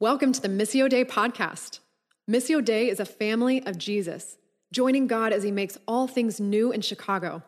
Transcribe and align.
Welcome 0.00 0.30
to 0.30 0.40
the 0.40 0.46
Missio 0.46 0.88
Dei 0.88 1.02
podcast. 1.04 1.80
Missio 2.30 2.64
Dei 2.64 2.88
is 2.88 3.00
a 3.00 3.04
family 3.04 3.66
of 3.66 3.78
Jesus, 3.78 4.38
joining 4.72 5.08
God 5.08 5.32
as 5.32 5.42
he 5.42 5.50
makes 5.50 5.76
all 5.88 6.06
things 6.06 6.38
new 6.38 6.70
in 6.70 6.82
Chicago. 6.82 7.42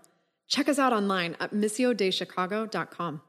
Check 0.49 0.69
us 0.69 0.77
out 0.77 0.93
online 0.93 1.37
at 1.39 1.55
missiodeichicago.com. 1.55 3.23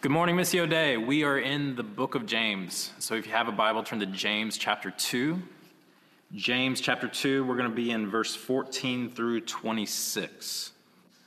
Good 0.00 0.10
morning, 0.10 0.34
Missio 0.34 0.66
Dei. 0.66 0.96
We 0.96 1.24
are 1.24 1.38
in 1.38 1.76
the 1.76 1.82
book 1.82 2.14
of 2.14 2.24
James. 2.24 2.90
So 3.00 3.16
if 3.16 3.26
you 3.26 3.32
have 3.32 3.48
a 3.48 3.52
Bible, 3.52 3.82
turn 3.82 4.00
to 4.00 4.06
James 4.06 4.56
chapter 4.56 4.90
2. 4.90 5.38
James 6.32 6.80
chapter 6.80 7.06
2, 7.06 7.44
we're 7.44 7.58
going 7.58 7.68
to 7.68 7.76
be 7.76 7.90
in 7.90 8.08
verse 8.08 8.34
14 8.34 9.10
through 9.10 9.42
26. 9.42 10.72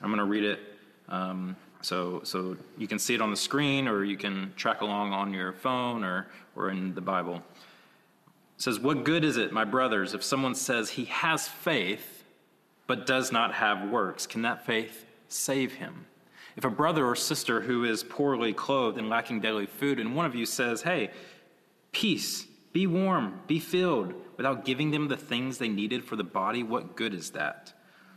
I'm 0.02 0.08
going 0.08 0.18
to 0.18 0.26
read 0.26 0.44
it. 0.44 0.60
Um, 1.08 1.56
so, 1.82 2.22
so 2.24 2.58
you 2.80 2.88
can 2.88 2.98
see 2.98 3.14
it 3.14 3.22
on 3.22 3.30
the 3.30 3.38
screen, 3.38 3.88
or 3.88 4.04
you 4.04 4.18
can 4.18 4.54
track 4.56 4.82
along 4.82 5.12
on 5.14 5.34
your 5.34 5.52
phone 5.52 6.04
or, 6.04 6.28
or 6.56 6.70
in 6.70 6.96
the 6.96 7.02
Bible. 7.02 7.36
It 7.36 8.62
says, 8.62 8.80
What 8.80 9.04
good 9.04 9.24
is 9.24 9.38
it, 9.38 9.52
my 9.52 9.66
brothers, 9.66 10.14
if 10.14 10.24
someone 10.24 10.56
says 10.56 10.92
he 10.92 11.06
has 11.06 11.48
faith 11.48 12.24
but 12.88 13.06
does 13.06 13.32
not 13.32 13.54
have 13.56 13.90
works? 13.90 14.28
Can 14.28 14.42
that 14.44 14.66
faith 14.66 15.06
save 15.28 15.74
him? 15.74 16.06
If 16.56 16.66
a 16.66 16.70
brother 16.70 17.06
or 17.06 17.16
sister 17.16 17.62
who 17.62 17.84
is 17.84 18.04
poorly 18.04 18.54
clothed 18.54 18.98
and 18.98 19.10
lacking 19.10 19.42
daily 19.42 19.66
food, 19.66 20.00
and 20.00 20.16
one 20.16 20.26
of 20.26 20.36
you 20.36 20.46
says, 20.46 20.84
Hey, 20.84 21.12
peace, 21.92 22.46
be 22.74 22.88
warm, 22.88 23.40
be 23.48 23.60
filled, 23.60 24.14
without 24.38 24.66
giving 24.66 24.92
them 24.92 25.08
the 25.08 25.18
things 25.18 25.58
they 25.58 25.70
needed 25.70 26.04
for 26.04 26.16
the 26.16 26.24
body, 26.24 26.64
what 26.64 26.96
good 26.96 27.14
is 27.14 27.32
that? 27.32 27.74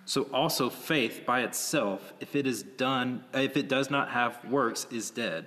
So 0.07 0.23
also 0.33 0.71
faith 0.71 1.25
by 1.27 1.43
itself, 1.43 2.13
if 2.21 2.37
it 2.37 2.47
is 2.47 2.63
done, 2.63 3.25
if 3.35 3.57
it 3.57 3.69
does 3.69 3.91
not 3.91 4.11
have 4.11 4.45
works, 4.45 4.87
is 4.91 5.11
dead. 5.11 5.47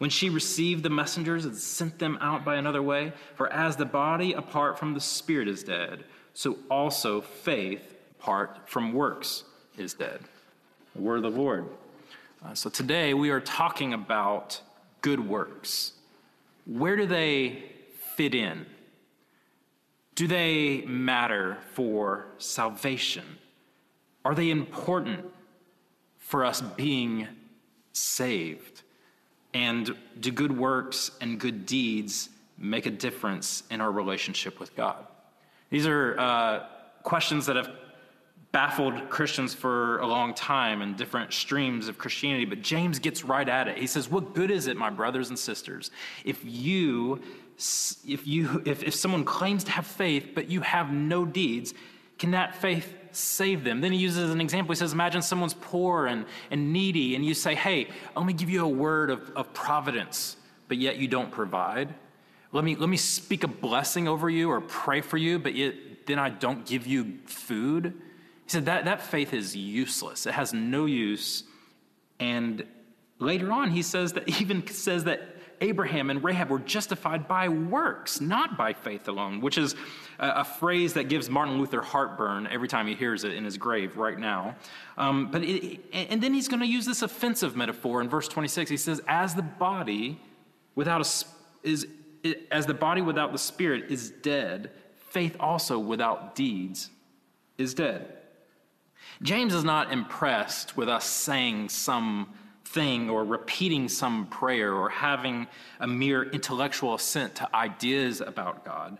When 0.00 0.08
she 0.08 0.30
received 0.30 0.82
the 0.82 0.88
messengers 0.88 1.44
and 1.44 1.54
sent 1.54 1.98
them 1.98 2.16
out 2.22 2.42
by 2.42 2.56
another 2.56 2.82
way? 2.82 3.12
For 3.34 3.52
as 3.52 3.76
the 3.76 3.84
body 3.84 4.32
apart 4.32 4.78
from 4.78 4.94
the 4.94 5.00
spirit 5.00 5.46
is 5.46 5.62
dead, 5.62 6.04
so 6.32 6.56
also 6.70 7.20
faith 7.20 7.96
apart 8.18 8.66
from 8.66 8.94
works 8.94 9.44
is 9.76 9.92
dead. 9.92 10.20
The 10.94 11.02
word 11.02 11.22
of 11.22 11.34
the 11.34 11.38
Lord. 11.38 11.66
Uh, 12.42 12.54
so 12.54 12.70
today 12.70 13.12
we 13.12 13.28
are 13.28 13.42
talking 13.42 13.92
about 13.92 14.62
good 15.02 15.20
works. 15.20 15.92
Where 16.64 16.96
do 16.96 17.04
they 17.04 17.62
fit 18.16 18.34
in? 18.34 18.64
Do 20.14 20.26
they 20.26 20.80
matter 20.86 21.58
for 21.74 22.24
salvation? 22.38 23.36
Are 24.24 24.34
they 24.34 24.48
important 24.48 25.26
for 26.16 26.42
us 26.42 26.62
being 26.62 27.28
saved? 27.92 28.82
And 29.52 29.96
do 30.20 30.30
good 30.30 30.56
works 30.56 31.10
and 31.20 31.38
good 31.40 31.66
deeds 31.66 32.28
make 32.56 32.86
a 32.86 32.90
difference 32.90 33.64
in 33.70 33.80
our 33.80 33.90
relationship 33.90 34.60
with 34.60 34.76
God? 34.76 35.06
These 35.70 35.86
are 35.86 36.18
uh, 36.18 36.66
questions 37.02 37.46
that 37.46 37.56
have 37.56 37.70
baffled 38.52 39.08
Christians 39.08 39.54
for 39.54 39.98
a 39.98 40.06
long 40.06 40.34
time 40.34 40.82
in 40.82 40.94
different 40.94 41.32
streams 41.32 41.86
of 41.88 41.98
Christianity, 41.98 42.44
but 42.44 42.62
James 42.62 42.98
gets 42.98 43.24
right 43.24 43.48
at 43.48 43.68
it. 43.68 43.78
He 43.78 43.86
says, 43.86 44.08
What 44.08 44.34
good 44.34 44.50
is 44.50 44.66
it, 44.66 44.76
my 44.76 44.90
brothers 44.90 45.28
and 45.28 45.38
sisters, 45.38 45.90
if 46.24 46.40
you 46.44 47.20
if 48.06 48.26
you 48.26 48.62
if, 48.64 48.82
if 48.82 48.94
someone 48.94 49.22
claims 49.22 49.64
to 49.64 49.70
have 49.70 49.86
faith 49.86 50.30
but 50.34 50.50
you 50.50 50.62
have 50.62 50.92
no 50.92 51.24
deeds, 51.24 51.74
can 52.20 52.32
that 52.32 52.54
faith 52.54 52.94
save 53.12 53.64
them. 53.64 53.80
Then 53.80 53.92
he 53.92 53.98
uses 53.98 54.30
an 54.30 54.42
example. 54.42 54.72
He 54.72 54.76
says, 54.76 54.92
Imagine 54.92 55.22
someone's 55.22 55.54
poor 55.54 56.06
and, 56.06 56.26
and 56.50 56.70
needy, 56.70 57.16
and 57.16 57.24
you 57.24 57.32
say, 57.32 57.54
Hey, 57.54 57.88
let 58.14 58.26
me 58.26 58.34
give 58.34 58.50
you 58.50 58.62
a 58.64 58.68
word 58.68 59.10
of, 59.10 59.30
of 59.30 59.52
providence, 59.54 60.36
but 60.68 60.76
yet 60.76 60.98
you 60.98 61.08
don't 61.08 61.32
provide. 61.32 61.94
Let 62.52 62.62
me, 62.62 62.76
let 62.76 62.90
me 62.90 62.98
speak 62.98 63.42
a 63.42 63.48
blessing 63.48 64.06
over 64.06 64.28
you 64.28 64.50
or 64.50 64.60
pray 64.60 65.00
for 65.00 65.16
you, 65.16 65.38
but 65.38 65.54
yet 65.54 65.74
then 66.06 66.18
I 66.18 66.28
don't 66.28 66.66
give 66.66 66.86
you 66.86 67.18
food. 67.24 67.94
He 68.44 68.50
said 68.50 68.66
that, 68.66 68.84
that 68.84 69.00
faith 69.00 69.32
is 69.32 69.56
useless. 69.56 70.26
It 70.26 70.34
has 70.34 70.52
no 70.52 70.84
use. 70.84 71.44
And 72.18 72.66
later 73.18 73.50
on, 73.50 73.70
he 73.70 73.80
says 73.80 74.12
that 74.12 74.28
even 74.40 74.66
says 74.66 75.04
that 75.04 75.36
Abraham 75.60 76.08
and 76.08 76.24
Rahab 76.24 76.48
were 76.48 76.58
justified 76.58 77.28
by 77.28 77.48
works, 77.48 78.20
not 78.20 78.56
by 78.56 78.72
faith 78.72 79.08
alone, 79.08 79.40
which 79.40 79.58
is 79.58 79.74
a, 80.18 80.44
phrase 80.44 80.94
that 80.94 81.08
gives 81.08 81.28
Martin 81.28 81.58
Luther 81.58 81.82
heartburn 81.82 82.46
every 82.46 82.68
time 82.68 82.86
he 82.86 82.94
hears 82.94 83.24
it 83.24 83.32
in 83.32 83.44
his 83.44 83.58
grave 83.58 83.96
right 83.96 84.18
now. 84.18 84.56
Um, 84.96 85.30
but 85.30 85.42
it, 85.42 85.80
and 85.92 86.22
then 86.22 86.32
he's 86.32 86.48
going 86.48 86.60
to 86.60 86.66
use 86.66 86.86
this 86.86 87.02
offensive 87.02 87.56
metaphor 87.56 88.00
in 88.00 88.08
verse 88.08 88.26
26. 88.28 88.70
He 88.70 88.76
says, 88.76 89.02
"As 89.06 89.34
the 89.34 89.42
body 89.42 90.20
without 90.74 91.00
a 91.00 91.24
is 91.62 91.86
as 92.50 92.66
the 92.66 92.74
body 92.74 93.02
without 93.02 93.32
the 93.32 93.38
spirit 93.38 93.90
is 93.90 94.10
dead, 94.10 94.70
faith 94.96 95.36
also 95.38 95.78
without 95.78 96.34
deeds 96.34 96.90
is 97.58 97.74
dead." 97.74 98.16
James 99.22 99.54
is 99.54 99.64
not 99.64 99.92
impressed 99.92 100.76
with 100.76 100.88
us 100.88 101.04
saying 101.04 101.68
some 101.68 102.28
thing 102.72 103.10
or 103.10 103.24
repeating 103.24 103.88
some 103.88 104.26
prayer 104.26 104.72
or 104.74 104.88
having 104.88 105.46
a 105.80 105.86
mere 105.86 106.22
intellectual 106.22 106.94
assent 106.94 107.34
to 107.36 107.56
ideas 107.56 108.20
about 108.20 108.64
God. 108.64 108.98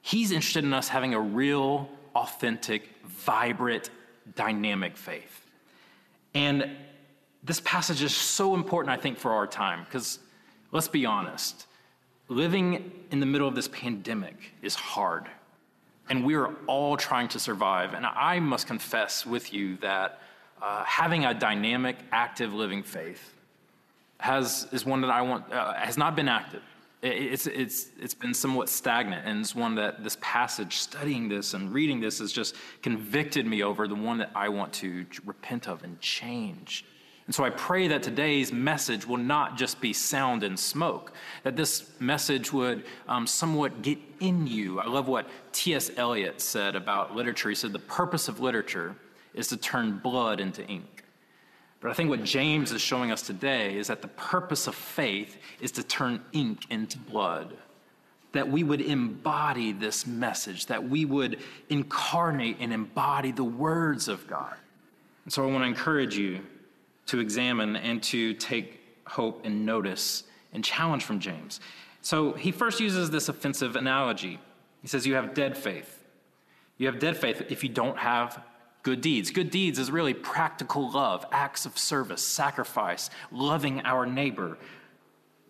He's 0.00 0.30
interested 0.30 0.64
in 0.64 0.72
us 0.72 0.88
having 0.88 1.14
a 1.14 1.20
real, 1.20 1.88
authentic, 2.14 2.88
vibrant, 3.04 3.90
dynamic 4.36 4.96
faith. 4.96 5.44
And 6.34 6.70
this 7.42 7.60
passage 7.60 8.02
is 8.02 8.14
so 8.14 8.54
important, 8.54 8.96
I 8.96 9.00
think, 9.00 9.18
for 9.18 9.32
our 9.32 9.46
time, 9.46 9.84
because 9.84 10.20
let's 10.70 10.88
be 10.88 11.04
honest, 11.04 11.66
living 12.28 12.92
in 13.10 13.18
the 13.18 13.26
middle 13.26 13.48
of 13.48 13.54
this 13.56 13.68
pandemic 13.68 14.54
is 14.62 14.74
hard. 14.74 15.26
And 16.08 16.24
we 16.24 16.34
are 16.34 16.54
all 16.66 16.96
trying 16.96 17.28
to 17.28 17.40
survive. 17.40 17.94
And 17.94 18.06
I 18.06 18.40
must 18.40 18.66
confess 18.66 19.26
with 19.26 19.52
you 19.52 19.76
that 19.78 20.20
uh, 20.62 20.84
having 20.84 21.24
a 21.24 21.34
dynamic, 21.34 21.96
active 22.12 22.52
living 22.52 22.82
faith 22.82 23.34
has, 24.20 24.66
is 24.72 24.84
one 24.84 25.00
that 25.00 25.10
I 25.10 25.22
want, 25.22 25.52
uh, 25.52 25.74
has 25.74 25.96
not 25.96 26.14
been 26.14 26.28
active. 26.28 26.62
It's, 27.02 27.46
it's, 27.46 27.88
it's 27.98 28.12
been 28.12 28.34
somewhat 28.34 28.68
stagnant, 28.68 29.26
and 29.26 29.40
it's 29.40 29.54
one 29.54 29.74
that 29.76 30.04
this 30.04 30.18
passage, 30.20 30.76
studying 30.76 31.30
this 31.30 31.54
and 31.54 31.72
reading 31.72 31.98
this, 31.98 32.18
has 32.18 32.30
just 32.30 32.54
convicted 32.82 33.46
me 33.46 33.62
over 33.62 33.88
the 33.88 33.94
one 33.94 34.18
that 34.18 34.30
I 34.34 34.50
want 34.50 34.74
to 34.74 35.06
repent 35.24 35.66
of 35.66 35.82
and 35.82 35.98
change. 36.00 36.84
And 37.24 37.34
so 37.34 37.42
I 37.42 37.50
pray 37.50 37.88
that 37.88 38.02
today's 38.02 38.52
message 38.52 39.06
will 39.06 39.16
not 39.16 39.56
just 39.56 39.80
be 39.80 39.94
sound 39.94 40.42
and 40.42 40.58
smoke, 40.58 41.12
that 41.42 41.56
this 41.56 41.88
message 42.00 42.52
would 42.52 42.84
um, 43.08 43.26
somewhat 43.26 43.80
get 43.80 43.98
in 44.18 44.46
you. 44.46 44.80
I 44.80 44.86
love 44.86 45.08
what 45.08 45.26
T.S. 45.52 45.90
Eliot 45.96 46.40
said 46.42 46.76
about 46.76 47.16
literature. 47.16 47.48
He 47.48 47.54
said, 47.54 47.72
The 47.72 47.78
purpose 47.78 48.28
of 48.28 48.40
literature 48.40 48.96
is 49.34 49.48
to 49.48 49.56
turn 49.56 49.98
blood 49.98 50.40
into 50.40 50.64
ink. 50.66 51.04
But 51.80 51.90
I 51.90 51.94
think 51.94 52.10
what 52.10 52.24
James 52.24 52.72
is 52.72 52.82
showing 52.82 53.10
us 53.10 53.22
today 53.22 53.76
is 53.76 53.86
that 53.86 54.02
the 54.02 54.08
purpose 54.08 54.66
of 54.66 54.74
faith 54.74 55.38
is 55.60 55.72
to 55.72 55.82
turn 55.82 56.22
ink 56.32 56.66
into 56.70 56.98
blood. 56.98 57.56
That 58.32 58.48
we 58.48 58.62
would 58.62 58.82
embody 58.82 59.72
this 59.72 60.06
message, 60.06 60.66
that 60.66 60.88
we 60.88 61.04
would 61.04 61.40
incarnate 61.68 62.58
and 62.60 62.72
embody 62.72 63.32
the 63.32 63.44
words 63.44 64.08
of 64.08 64.26
God. 64.26 64.54
And 65.24 65.32
so 65.32 65.42
I 65.42 65.50
want 65.50 65.64
to 65.64 65.68
encourage 65.68 66.16
you 66.16 66.40
to 67.06 67.18
examine 67.18 67.76
and 67.76 68.02
to 68.04 68.34
take 68.34 68.80
hope 69.06 69.44
and 69.44 69.66
notice 69.66 70.24
and 70.52 70.64
challenge 70.64 71.04
from 71.04 71.18
James. 71.18 71.60
So 72.02 72.32
he 72.32 72.52
first 72.52 72.78
uses 72.78 73.10
this 73.10 73.28
offensive 73.28 73.74
analogy. 73.74 74.38
He 74.82 74.88
says, 74.88 75.06
You 75.06 75.14
have 75.14 75.34
dead 75.34 75.56
faith. 75.56 76.04
You 76.78 76.86
have 76.86 76.98
dead 76.98 77.16
faith 77.16 77.42
if 77.50 77.62
you 77.62 77.68
don't 77.68 77.98
have 77.98 78.42
good 78.82 79.00
deeds. 79.00 79.30
Good 79.30 79.50
deeds 79.50 79.78
is 79.78 79.90
really 79.90 80.14
practical 80.14 80.90
love, 80.90 81.26
acts 81.32 81.66
of 81.66 81.78
service, 81.78 82.22
sacrifice, 82.22 83.10
loving 83.30 83.80
our 83.82 84.06
neighbor. 84.06 84.58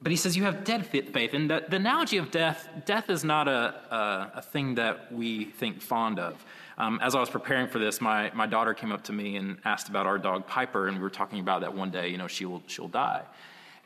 But 0.03 0.11
he 0.11 0.17
says 0.17 0.37
you 0.37 0.44
have 0.44 0.65
dead 0.65 0.87
faith. 0.87 1.35
And 1.35 1.50
the, 1.50 1.65
the 1.69 1.77
analogy 1.77 2.17
of 2.17 2.31
death, 2.31 2.69
death 2.87 3.11
is 3.11 3.23
not 3.23 3.49
a, 3.49 3.75
a, 3.94 4.32
a 4.37 4.43
thing 4.43 4.77
that 4.77 5.12
we 5.12 5.44
think 5.44 5.82
fond 5.82 6.19
of. 6.19 6.43
Um, 6.79 6.99
as 7.03 7.15
I 7.15 7.21
was 7.21 7.29
preparing 7.29 7.69
for 7.69 7.79
this, 7.79 8.00
my, 8.00 8.31
my 8.35 8.47
daughter 8.47 8.73
came 8.73 8.93
up 8.93 9.05
to 9.05 9.12
me 9.12 9.37
and 9.37 9.59
asked 9.67 9.91
about 9.91 10.06
our 10.06 10.17
dog 10.17 10.47
Piper, 10.47 10.88
and 10.88 10.97
we 10.97 11.03
were 11.03 11.11
talking 11.11 11.41
about 11.41 11.61
that 11.61 11.75
one 11.75 11.91
day, 11.91 12.09
you 12.09 12.17
know, 12.17 12.27
she'll, 12.27 12.62
she'll 12.67 12.88
die. 12.88 13.23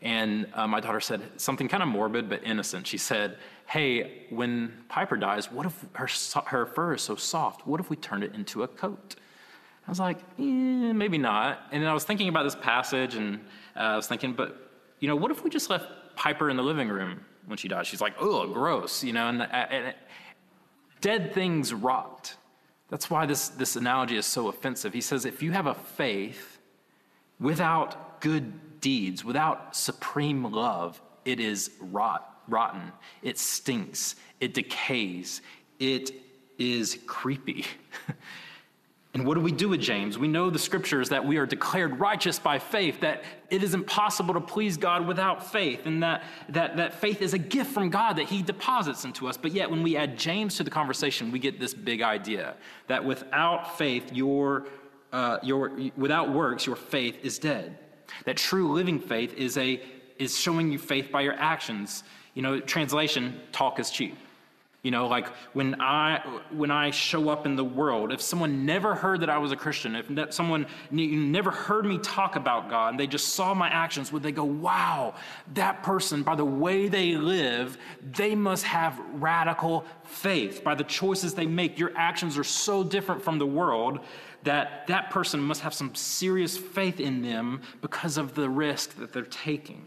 And 0.00 0.46
uh, 0.54 0.68
my 0.68 0.78
daughter 0.78 1.00
said 1.00 1.22
something 1.36 1.66
kind 1.66 1.82
of 1.82 1.88
morbid 1.88 2.28
but 2.28 2.44
innocent. 2.44 2.86
She 2.86 2.98
said, 2.98 3.38
Hey, 3.66 4.26
when 4.30 4.84
Piper 4.88 5.16
dies, 5.16 5.50
what 5.50 5.66
if 5.66 5.84
her, 5.94 6.08
her 6.46 6.66
fur 6.66 6.94
is 6.94 7.02
so 7.02 7.16
soft? 7.16 7.66
What 7.66 7.80
if 7.80 7.90
we 7.90 7.96
turned 7.96 8.22
it 8.22 8.34
into 8.34 8.62
a 8.62 8.68
coat? 8.68 9.16
I 9.86 9.90
was 9.90 10.00
like, 10.00 10.18
eh, 10.38 10.92
maybe 10.92 11.18
not. 11.18 11.60
And 11.70 11.82
then 11.82 11.90
I 11.90 11.94
was 11.94 12.04
thinking 12.04 12.28
about 12.28 12.44
this 12.44 12.54
passage, 12.54 13.14
and 13.14 13.36
uh, 13.76 13.80
I 13.80 13.96
was 13.96 14.06
thinking, 14.06 14.32
but, 14.32 14.70
you 15.00 15.08
know, 15.08 15.16
what 15.16 15.30
if 15.30 15.44
we 15.44 15.50
just 15.50 15.68
left 15.68 15.86
Piper 16.16 16.48
in 16.48 16.56
the 16.56 16.62
living 16.62 16.88
room 16.88 17.20
when 17.46 17.58
she 17.58 17.68
died? 17.68 17.86
She's 17.86 18.00
like, 18.00 18.14
oh, 18.18 18.46
gross, 18.48 19.04
you 19.04 19.12
know, 19.12 19.28
and, 19.28 19.42
uh, 19.42 19.44
and 19.44 19.94
dead 21.00 21.34
things 21.34 21.74
rot. 21.74 22.34
That's 22.88 23.10
why 23.10 23.26
this, 23.26 23.48
this 23.48 23.76
analogy 23.76 24.16
is 24.16 24.26
so 24.26 24.48
offensive. 24.48 24.94
He 24.94 25.00
says, 25.00 25.24
if 25.24 25.42
you 25.42 25.52
have 25.52 25.66
a 25.66 25.74
faith 25.74 26.58
without 27.38 28.20
good 28.20 28.80
deeds, 28.80 29.24
without 29.24 29.76
supreme 29.76 30.44
love, 30.44 31.00
it 31.24 31.40
is 31.40 31.72
rot, 31.80 32.42
rotten. 32.48 32.92
It 33.22 33.38
stinks. 33.38 34.16
It 34.40 34.54
decays. 34.54 35.42
It 35.78 36.12
is 36.58 36.98
creepy. 37.06 37.66
And 39.14 39.24
what 39.24 39.34
do 39.34 39.40
we 39.40 39.52
do 39.52 39.68
with 39.68 39.80
James? 39.80 40.18
We 40.18 40.26
know 40.26 40.50
the 40.50 40.58
scriptures 40.58 41.08
that 41.10 41.24
we 41.24 41.36
are 41.36 41.46
declared 41.46 42.00
righteous 42.00 42.40
by 42.40 42.58
faith, 42.58 43.00
that 43.00 43.22
it 43.48 43.62
is 43.62 43.72
impossible 43.72 44.34
to 44.34 44.40
please 44.40 44.76
God 44.76 45.06
without 45.06 45.52
faith, 45.52 45.86
and 45.86 46.02
that, 46.02 46.24
that, 46.48 46.76
that 46.78 46.94
faith 46.94 47.22
is 47.22 47.32
a 47.32 47.38
gift 47.38 47.70
from 47.70 47.90
God 47.90 48.14
that 48.14 48.24
He 48.24 48.42
deposits 48.42 49.04
into 49.04 49.28
us. 49.28 49.36
But 49.36 49.52
yet, 49.52 49.70
when 49.70 49.84
we 49.84 49.96
add 49.96 50.18
James 50.18 50.56
to 50.56 50.64
the 50.64 50.70
conversation, 50.70 51.30
we 51.30 51.38
get 51.38 51.60
this 51.60 51.72
big 51.72 52.02
idea 52.02 52.54
that 52.88 53.04
without 53.04 53.78
faith, 53.78 54.12
your, 54.12 54.66
uh, 55.12 55.38
your, 55.44 55.78
without 55.96 56.32
works, 56.32 56.66
your 56.66 56.76
faith 56.76 57.16
is 57.22 57.38
dead. 57.38 57.78
That 58.24 58.36
true 58.36 58.72
living 58.72 58.98
faith 58.98 59.32
is, 59.34 59.56
a, 59.56 59.80
is 60.18 60.36
showing 60.36 60.72
you 60.72 60.78
faith 60.78 61.12
by 61.12 61.20
your 61.20 61.34
actions. 61.34 62.02
You 62.34 62.42
know, 62.42 62.58
translation, 62.58 63.40
talk 63.52 63.78
is 63.78 63.92
cheap. 63.92 64.18
You 64.84 64.90
know, 64.90 65.06
like 65.06 65.28
when 65.54 65.80
I 65.80 66.18
when 66.50 66.70
I 66.70 66.90
show 66.90 67.30
up 67.30 67.46
in 67.46 67.56
the 67.56 67.64
world, 67.64 68.12
if 68.12 68.20
someone 68.20 68.66
never 68.66 68.94
heard 68.94 69.22
that 69.22 69.30
I 69.30 69.38
was 69.38 69.50
a 69.50 69.56
Christian, 69.56 69.96
if 69.96 70.34
someone 70.34 70.66
never 70.90 71.50
heard 71.50 71.86
me 71.86 71.96
talk 71.96 72.36
about 72.36 72.68
God, 72.68 72.90
and 72.90 73.00
they 73.00 73.06
just 73.06 73.30
saw 73.30 73.54
my 73.54 73.68
actions, 73.68 74.12
would 74.12 74.22
they 74.22 74.30
go, 74.30 74.44
"Wow, 74.44 75.14
that 75.54 75.82
person 75.82 76.22
by 76.22 76.34
the 76.34 76.44
way 76.44 76.88
they 76.88 77.16
live, 77.16 77.78
they 78.12 78.34
must 78.34 78.64
have 78.64 79.00
radical 79.14 79.86
faith 80.02 80.62
by 80.62 80.74
the 80.74 80.84
choices 80.84 81.32
they 81.32 81.46
make. 81.46 81.78
Your 81.78 81.92
actions 81.96 82.36
are 82.36 82.44
so 82.44 82.84
different 82.84 83.22
from 83.22 83.38
the 83.38 83.46
world 83.46 84.00
that 84.42 84.86
that 84.88 85.08
person 85.08 85.40
must 85.40 85.62
have 85.62 85.72
some 85.72 85.94
serious 85.94 86.58
faith 86.58 87.00
in 87.00 87.22
them 87.22 87.62
because 87.80 88.18
of 88.18 88.34
the 88.34 88.50
risk 88.50 88.98
that 88.98 89.14
they're 89.14 89.22
taking." 89.22 89.86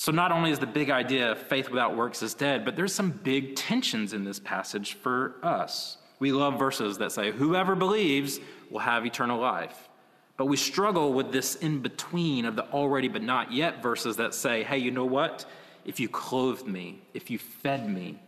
So, 0.00 0.12
not 0.12 0.32
only 0.32 0.50
is 0.50 0.58
the 0.58 0.66
big 0.66 0.88
idea 0.88 1.36
faith 1.36 1.68
without 1.68 1.94
works 1.94 2.22
is 2.22 2.32
dead, 2.32 2.64
but 2.64 2.74
there's 2.74 2.94
some 2.94 3.10
big 3.10 3.54
tensions 3.54 4.14
in 4.14 4.24
this 4.24 4.40
passage 4.40 4.94
for 4.94 5.34
us. 5.42 5.98
We 6.20 6.32
love 6.32 6.58
verses 6.58 6.96
that 6.96 7.12
say, 7.12 7.32
Whoever 7.32 7.74
believes 7.76 8.40
will 8.70 8.78
have 8.78 9.04
eternal 9.04 9.38
life. 9.38 9.90
But 10.38 10.46
we 10.46 10.56
struggle 10.56 11.12
with 11.12 11.32
this 11.32 11.56
in 11.56 11.80
between 11.80 12.46
of 12.46 12.56
the 12.56 12.64
already 12.70 13.08
but 13.08 13.22
not 13.22 13.52
yet 13.52 13.82
verses 13.82 14.16
that 14.16 14.32
say, 14.32 14.62
Hey, 14.62 14.78
you 14.78 14.90
know 14.90 15.04
what? 15.04 15.44
If 15.84 16.00
you 16.00 16.08
clothed 16.08 16.66
me, 16.66 17.02
if 17.12 17.28
you 17.30 17.38
fed 17.38 17.86
me, 17.86 18.18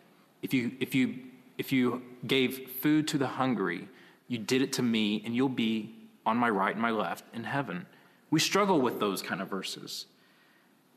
if 0.43 0.53
you, 0.53 0.73
if 0.79 0.95
you, 0.95 1.21
if 1.57 1.73
you 1.73 2.03
gave 2.27 2.69
food 2.83 3.09
to 3.09 3.17
the 3.17 3.29
hungry, 3.29 3.89
you 4.29 4.37
did 4.37 4.61
it 4.61 4.75
to 4.75 4.83
me, 4.83 5.23
and 5.25 5.35
you'll 5.35 5.49
be 5.49 5.95
on 6.27 6.37
my 6.37 6.51
right 6.51 6.75
and 6.75 6.83
my 6.83 6.91
left 6.91 7.25
in 7.35 7.45
heaven. 7.45 7.87
We 8.29 8.41
struggle 8.41 8.79
with 8.79 9.01
those 9.01 9.23
kind 9.23 9.41
of 9.41 9.49
verses. 9.49 10.05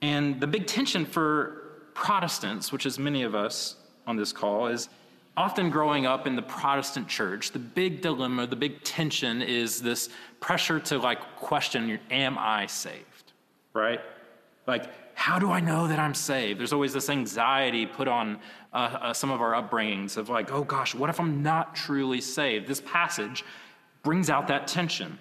And 0.05 0.39
the 0.39 0.45
big 0.45 0.67
tension 0.67 1.03
for 1.03 1.63
Protestants, 1.95 2.71
which 2.71 2.85
is 2.85 2.99
many 2.99 3.23
of 3.23 3.33
us 3.33 3.75
on 4.05 4.15
this 4.15 4.31
call, 4.31 4.67
is 4.67 4.87
often 5.35 5.71
growing 5.71 6.05
up 6.05 6.27
in 6.27 6.35
the 6.35 6.43
Protestant 6.43 7.07
church, 7.07 7.51
the 7.51 7.57
big 7.59 8.01
dilemma, 8.01 8.45
the 8.45 8.55
big 8.55 8.83
tension 8.83 9.41
is 9.41 9.81
this 9.81 10.09
pressure 10.39 10.79
to 10.81 10.99
like 10.99 11.19
question, 11.37 11.99
am 12.11 12.37
I 12.37 12.67
saved? 12.67 13.33
Right? 13.73 13.99
Like, 14.67 14.91
how 15.15 15.39
do 15.39 15.49
I 15.49 15.59
know 15.59 15.87
that 15.87 15.97
I'm 15.97 16.13
saved? 16.13 16.59
There's 16.59 16.73
always 16.73 16.93
this 16.93 17.09
anxiety 17.09 17.87
put 17.87 18.07
on 18.07 18.39
uh, 18.73 18.75
uh, 18.75 19.13
some 19.13 19.31
of 19.31 19.41
our 19.41 19.53
upbringings 19.53 20.17
of 20.17 20.29
like, 20.29 20.51
oh 20.51 20.63
gosh, 20.63 20.93
what 20.93 21.09
if 21.09 21.19
I'm 21.19 21.41
not 21.41 21.75
truly 21.75 22.21
saved? 22.21 22.67
This 22.67 22.81
passage 22.81 23.43
brings 24.03 24.29
out 24.29 24.49
that 24.49 24.67
tension. 24.67 25.17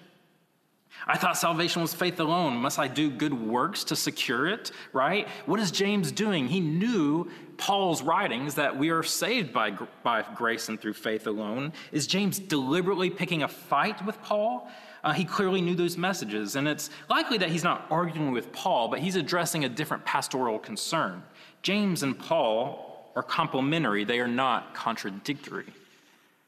I 1.07 1.19
thought 1.19 1.37
salvation 1.37 1.83
was 1.83 1.93
faith 1.93 2.19
alone. 2.21 2.57
Must 2.57 2.79
I 2.79 2.89
do 2.89 3.11
good 3.11 3.35
works 3.35 3.85
to 3.85 3.97
secure 3.97 4.47
it? 4.47 4.71
Right? 4.93 5.29
What 5.47 5.61
is 5.61 5.71
James 5.71 6.11
doing? 6.11 6.49
He 6.49 6.61
knew 6.61 7.31
Paul's 7.57 8.03
writings 8.03 8.55
that 8.55 8.77
we 8.77 8.91
are 8.91 9.03
saved 9.03 9.53
by, 9.53 9.73
by 10.03 10.25
grace 10.35 10.69
and 10.69 10.81
through 10.81 10.95
faith 10.95 11.27
alone. 11.27 11.73
Is 11.93 12.07
James 12.07 12.39
deliberately 12.39 13.11
picking 13.11 13.43
a 13.43 13.49
fight 13.49 14.05
with 14.05 14.21
Paul? 14.23 14.69
Uh, 15.05 15.13
he 15.13 15.25
clearly 15.25 15.61
knew 15.61 15.75
those 15.75 15.99
messages, 15.99 16.57
and 16.57 16.67
it's 16.67 16.89
likely 17.11 17.37
that 17.37 17.51
he's 17.51 17.63
not 17.63 17.87
arguing 17.91 18.33
with 18.33 18.51
Paul, 18.53 18.89
but 18.89 19.01
he's 19.01 19.17
addressing 19.17 19.65
a 19.65 19.69
different 19.69 20.05
pastoral 20.07 20.59
concern. 20.59 21.23
James 21.61 22.03
and 22.03 22.19
Paul 22.19 23.13
are 23.15 23.23
complementary, 23.23 24.05
they 24.05 24.19
are 24.19 24.27
not 24.27 24.75
contradictory. 24.75 25.67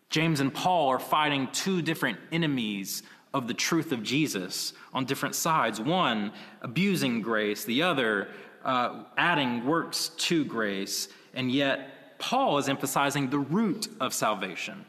James 0.09 0.41
and 0.41 0.53
Paul 0.53 0.89
are 0.89 0.99
fighting 0.99 1.49
two 1.53 1.83
different 1.83 2.19
enemies 2.33 3.03
of 3.37 3.47
the 3.49 3.55
truth 3.55 3.93
of 3.93 4.03
Jesus 4.03 4.73
on 4.95 5.05
different 5.05 5.35
sides. 5.35 5.79
One, 5.79 6.33
abusing 6.63 7.21
grace, 7.21 7.65
the 7.67 7.83
other, 7.83 8.29
uh, 8.65 9.05
adding 9.19 9.67
works 9.67 10.09
to 10.29 10.45
grace. 10.45 11.09
And 11.35 11.53
yet, 11.53 12.19
Paul 12.19 12.57
is 12.57 12.69
emphasizing 12.69 13.29
the 13.29 13.39
root 13.39 13.89
of 14.01 14.15
salvation. 14.15 14.87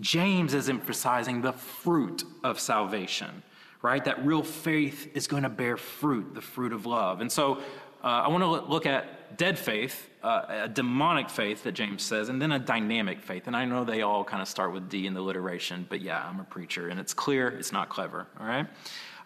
James 0.00 0.54
is 0.54 0.68
emphasizing 0.68 1.40
the 1.40 1.52
fruit 1.52 2.24
of 2.42 2.58
salvation, 2.58 3.44
right? 3.80 4.04
That 4.04 4.26
real 4.26 4.42
faith 4.42 5.08
is 5.14 5.28
going 5.28 5.44
to 5.44 5.48
bear 5.48 5.76
fruit, 5.76 6.34
the 6.34 6.40
fruit 6.40 6.72
of 6.72 6.84
love. 6.84 7.20
And 7.20 7.30
so 7.30 7.58
uh, 8.02 8.24
I 8.24 8.28
want 8.28 8.42
to 8.42 8.68
look 8.68 8.86
at 8.86 9.23
dead 9.36 9.58
faith 9.58 10.08
uh, 10.24 10.62
a 10.62 10.68
demonic 10.68 11.28
faith 11.28 11.62
that 11.64 11.72
James 11.72 12.02
says, 12.02 12.30
and 12.30 12.40
then 12.40 12.50
a 12.50 12.58
dynamic 12.58 13.20
faith. 13.20 13.46
And 13.46 13.54
I 13.54 13.66
know 13.66 13.84
they 13.84 14.00
all 14.00 14.24
kind 14.24 14.40
of 14.40 14.48
start 14.48 14.72
with 14.72 14.88
D 14.88 15.06
in 15.06 15.12
the 15.12 15.20
alliteration, 15.20 15.84
but 15.90 16.00
yeah, 16.00 16.26
I'm 16.26 16.40
a 16.40 16.44
preacher, 16.44 16.88
and 16.88 16.98
it's 16.98 17.12
clear 17.12 17.48
it's 17.48 17.72
not 17.72 17.90
clever, 17.90 18.26
all 18.40 18.46
right? 18.46 18.66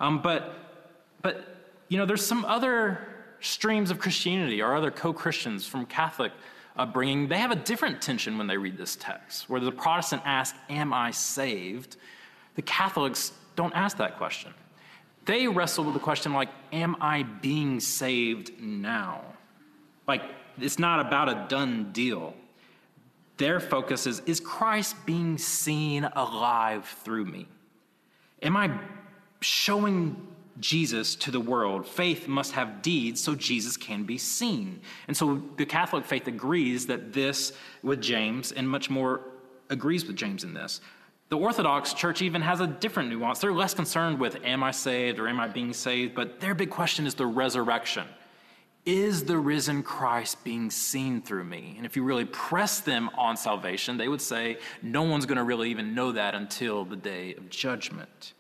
Um, 0.00 0.20
but, 0.20 0.54
but, 1.22 1.56
you 1.88 1.98
know, 1.98 2.04
there's 2.04 2.26
some 2.26 2.44
other 2.44 2.98
streams 3.38 3.92
of 3.92 4.00
Christianity 4.00 4.60
or 4.60 4.74
other 4.74 4.90
co 4.90 5.12
Christians 5.12 5.66
from 5.66 5.86
Catholic 5.86 6.32
upbringing. 6.76 7.28
They 7.28 7.38
have 7.38 7.52
a 7.52 7.56
different 7.56 8.02
tension 8.02 8.36
when 8.36 8.48
they 8.48 8.56
read 8.56 8.76
this 8.76 8.96
text, 8.96 9.48
where 9.48 9.60
the 9.60 9.70
Protestant 9.70 10.22
ask, 10.24 10.56
Am 10.68 10.92
I 10.92 11.12
saved? 11.12 11.96
The 12.56 12.62
Catholics 12.62 13.30
don't 13.54 13.74
ask 13.74 13.98
that 13.98 14.16
question. 14.18 14.52
They 15.26 15.46
wrestle 15.46 15.84
with 15.84 15.94
the 15.94 16.00
question, 16.00 16.32
like, 16.32 16.48
Am 16.72 16.96
I 17.00 17.22
being 17.22 17.78
saved 17.78 18.60
now? 18.60 19.22
Like, 20.08 20.22
it's 20.58 20.78
not 20.78 21.06
about 21.06 21.28
a 21.28 21.46
done 21.48 21.92
deal. 21.92 22.34
Their 23.36 23.60
focus 23.60 24.06
is 24.06 24.20
Is 24.20 24.40
Christ 24.40 24.96
being 25.06 25.38
seen 25.38 26.04
alive 26.04 26.86
through 27.04 27.26
me? 27.26 27.46
Am 28.42 28.56
I 28.56 28.70
showing 29.40 30.26
Jesus 30.58 31.14
to 31.16 31.30
the 31.30 31.40
world? 31.40 31.86
Faith 31.86 32.26
must 32.26 32.52
have 32.52 32.82
deeds 32.82 33.20
so 33.20 33.34
Jesus 33.34 33.76
can 33.76 34.04
be 34.04 34.18
seen. 34.18 34.80
And 35.06 35.16
so 35.16 35.42
the 35.56 35.66
Catholic 35.66 36.04
faith 36.04 36.26
agrees 36.26 36.86
that 36.86 37.12
this 37.12 37.52
with 37.82 38.00
James 38.00 38.50
and 38.50 38.68
much 38.68 38.90
more 38.90 39.20
agrees 39.70 40.06
with 40.06 40.16
James 40.16 40.42
in 40.42 40.54
this. 40.54 40.80
The 41.28 41.36
Orthodox 41.36 41.92
Church 41.92 42.22
even 42.22 42.40
has 42.40 42.60
a 42.60 42.66
different 42.66 43.10
nuance. 43.10 43.38
They're 43.38 43.52
less 43.52 43.74
concerned 43.74 44.18
with 44.18 44.42
am 44.44 44.62
I 44.62 44.70
saved 44.70 45.18
or 45.18 45.28
am 45.28 45.38
I 45.38 45.46
being 45.46 45.74
saved, 45.74 46.14
but 46.14 46.40
their 46.40 46.54
big 46.54 46.70
question 46.70 47.06
is 47.06 47.14
the 47.14 47.26
resurrection. 47.26 48.06
Is 48.84 49.24
the 49.24 49.36
risen 49.36 49.82
Christ 49.82 50.42
being 50.44 50.70
seen 50.70 51.20
through 51.20 51.44
me? 51.44 51.74
And 51.76 51.84
if 51.84 51.96
you 51.96 52.02
really 52.02 52.24
press 52.24 52.80
them 52.80 53.10
on 53.18 53.36
salvation, 53.36 53.98
they 53.98 54.08
would 54.08 54.22
say, 54.22 54.58
no 54.82 55.02
one's 55.02 55.26
going 55.26 55.36
to 55.36 55.44
really 55.44 55.70
even 55.70 55.94
know 55.94 56.12
that 56.12 56.34
until 56.34 56.84
the 56.84 56.96
day 56.96 57.34
of 57.34 57.50
judgment. 57.50 58.32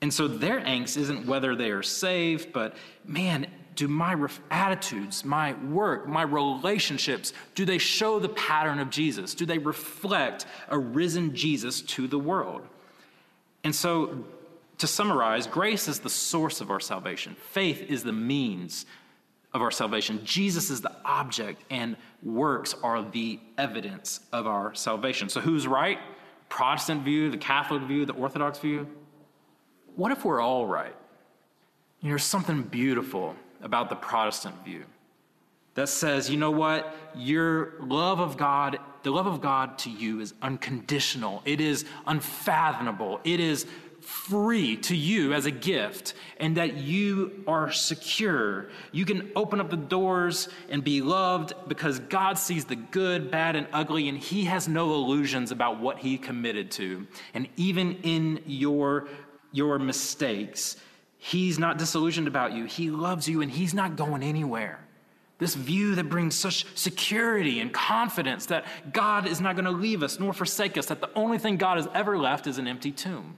And 0.00 0.12
so 0.12 0.28
their 0.28 0.60
angst 0.60 0.96
isn't 0.96 1.26
whether 1.26 1.54
they 1.56 1.70
are 1.70 1.82
saved, 1.82 2.52
but 2.52 2.76
man, 3.04 3.46
do 3.76 3.88
my 3.88 4.16
attitudes, 4.50 5.24
my 5.24 5.54
work, 5.64 6.06
my 6.06 6.22
relationships, 6.22 7.32
do 7.54 7.64
they 7.64 7.78
show 7.78 8.18
the 8.18 8.28
pattern 8.28 8.78
of 8.78 8.90
Jesus? 8.90 9.34
Do 9.34 9.46
they 9.46 9.58
reflect 9.58 10.46
a 10.68 10.78
risen 10.78 11.34
Jesus 11.34 11.80
to 11.82 12.06
the 12.06 12.18
world? 12.18 12.62
And 13.64 13.74
so, 13.74 14.24
to 14.78 14.86
summarize, 14.86 15.46
grace 15.46 15.88
is 15.88 16.00
the 16.00 16.10
source 16.10 16.60
of 16.60 16.70
our 16.70 16.80
salvation, 16.80 17.36
faith 17.52 17.82
is 17.88 18.04
the 18.04 18.12
means 18.12 18.86
of 19.54 19.62
our 19.62 19.70
salvation. 19.70 20.20
Jesus 20.24 20.68
is 20.68 20.80
the 20.80 20.92
object, 21.04 21.62
and 21.70 21.96
works 22.22 22.74
are 22.82 23.02
the 23.02 23.38
evidence 23.56 24.20
of 24.32 24.46
our 24.46 24.74
salvation. 24.74 25.28
So, 25.28 25.40
who's 25.40 25.66
right? 25.66 25.98
Protestant 26.48 27.02
view, 27.02 27.30
the 27.30 27.38
Catholic 27.38 27.82
view, 27.82 28.04
the 28.04 28.12
Orthodox 28.12 28.58
view? 28.58 28.86
What 29.96 30.12
if 30.12 30.24
we're 30.24 30.40
all 30.40 30.66
right? 30.66 30.94
You 32.00 32.08
know, 32.08 32.10
there's 32.10 32.24
something 32.24 32.62
beautiful 32.62 33.36
about 33.62 33.88
the 33.88 33.96
Protestant 33.96 34.62
view 34.64 34.84
that 35.74 35.88
says, 35.88 36.30
you 36.30 36.36
know 36.36 36.50
what? 36.50 36.94
Your 37.16 37.74
love 37.80 38.20
of 38.20 38.36
God, 38.36 38.78
the 39.02 39.10
love 39.10 39.26
of 39.26 39.40
God 39.40 39.78
to 39.78 39.90
you 39.90 40.20
is 40.20 40.34
unconditional, 40.42 41.42
it 41.44 41.60
is 41.60 41.84
unfathomable, 42.06 43.20
it 43.24 43.40
is 43.40 43.66
free 44.04 44.76
to 44.76 44.94
you 44.94 45.32
as 45.32 45.46
a 45.46 45.50
gift, 45.50 46.14
and 46.38 46.56
that 46.56 46.74
you 46.76 47.42
are 47.46 47.72
secure. 47.72 48.68
You 48.92 49.04
can 49.04 49.30
open 49.34 49.60
up 49.60 49.70
the 49.70 49.76
doors 49.76 50.48
and 50.68 50.84
be 50.84 51.00
loved 51.00 51.54
because 51.68 51.98
God 51.98 52.38
sees 52.38 52.64
the 52.64 52.76
good, 52.76 53.30
bad, 53.30 53.56
and 53.56 53.66
ugly, 53.72 54.08
and 54.08 54.18
He 54.18 54.44
has 54.44 54.68
no 54.68 54.92
illusions 54.94 55.50
about 55.50 55.80
what 55.80 55.98
He 55.98 56.18
committed 56.18 56.70
to. 56.72 57.06
And 57.32 57.48
even 57.56 57.96
in 58.02 58.42
your, 58.46 59.08
your 59.52 59.78
mistakes, 59.78 60.76
He's 61.18 61.58
not 61.58 61.78
disillusioned 61.78 62.28
about 62.28 62.52
you. 62.52 62.66
He 62.66 62.90
loves 62.90 63.28
you, 63.28 63.40
and 63.40 63.50
He's 63.50 63.74
not 63.74 63.96
going 63.96 64.22
anywhere. 64.22 64.80
This 65.38 65.54
view 65.54 65.96
that 65.96 66.08
brings 66.08 66.34
such 66.34 66.66
security 66.76 67.60
and 67.60 67.72
confidence 67.72 68.46
that 68.46 68.64
God 68.92 69.26
is 69.26 69.40
not 69.40 69.56
going 69.56 69.64
to 69.64 69.70
leave 69.70 70.02
us 70.02 70.20
nor 70.20 70.32
forsake 70.32 70.78
us, 70.78 70.86
that 70.86 71.00
the 71.00 71.10
only 71.14 71.38
thing 71.38 71.56
God 71.56 71.76
has 71.76 71.88
ever 71.94 72.16
left 72.16 72.46
is 72.46 72.58
an 72.58 72.68
empty 72.68 72.92
tomb. 72.92 73.36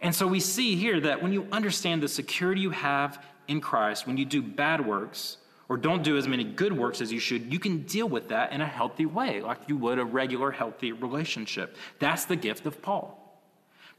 And 0.00 0.14
so 0.14 0.26
we 0.26 0.40
see 0.40 0.76
here 0.76 1.00
that 1.00 1.22
when 1.22 1.32
you 1.32 1.46
understand 1.52 2.02
the 2.02 2.08
security 2.08 2.60
you 2.60 2.70
have 2.70 3.22
in 3.48 3.60
Christ, 3.60 4.06
when 4.06 4.16
you 4.16 4.24
do 4.24 4.42
bad 4.42 4.84
works 4.84 5.36
or 5.68 5.76
don't 5.76 6.02
do 6.02 6.16
as 6.16 6.26
many 6.26 6.44
good 6.44 6.72
works 6.72 7.00
as 7.00 7.12
you 7.12 7.20
should, 7.20 7.52
you 7.52 7.58
can 7.58 7.82
deal 7.82 8.08
with 8.08 8.28
that 8.28 8.52
in 8.52 8.60
a 8.60 8.66
healthy 8.66 9.06
way, 9.06 9.40
like 9.40 9.58
you 9.68 9.76
would 9.76 9.98
a 9.98 10.04
regular, 10.04 10.50
healthy 10.50 10.92
relationship. 10.92 11.76
That's 11.98 12.24
the 12.24 12.36
gift 12.36 12.66
of 12.66 12.80
Paul. 12.80 13.16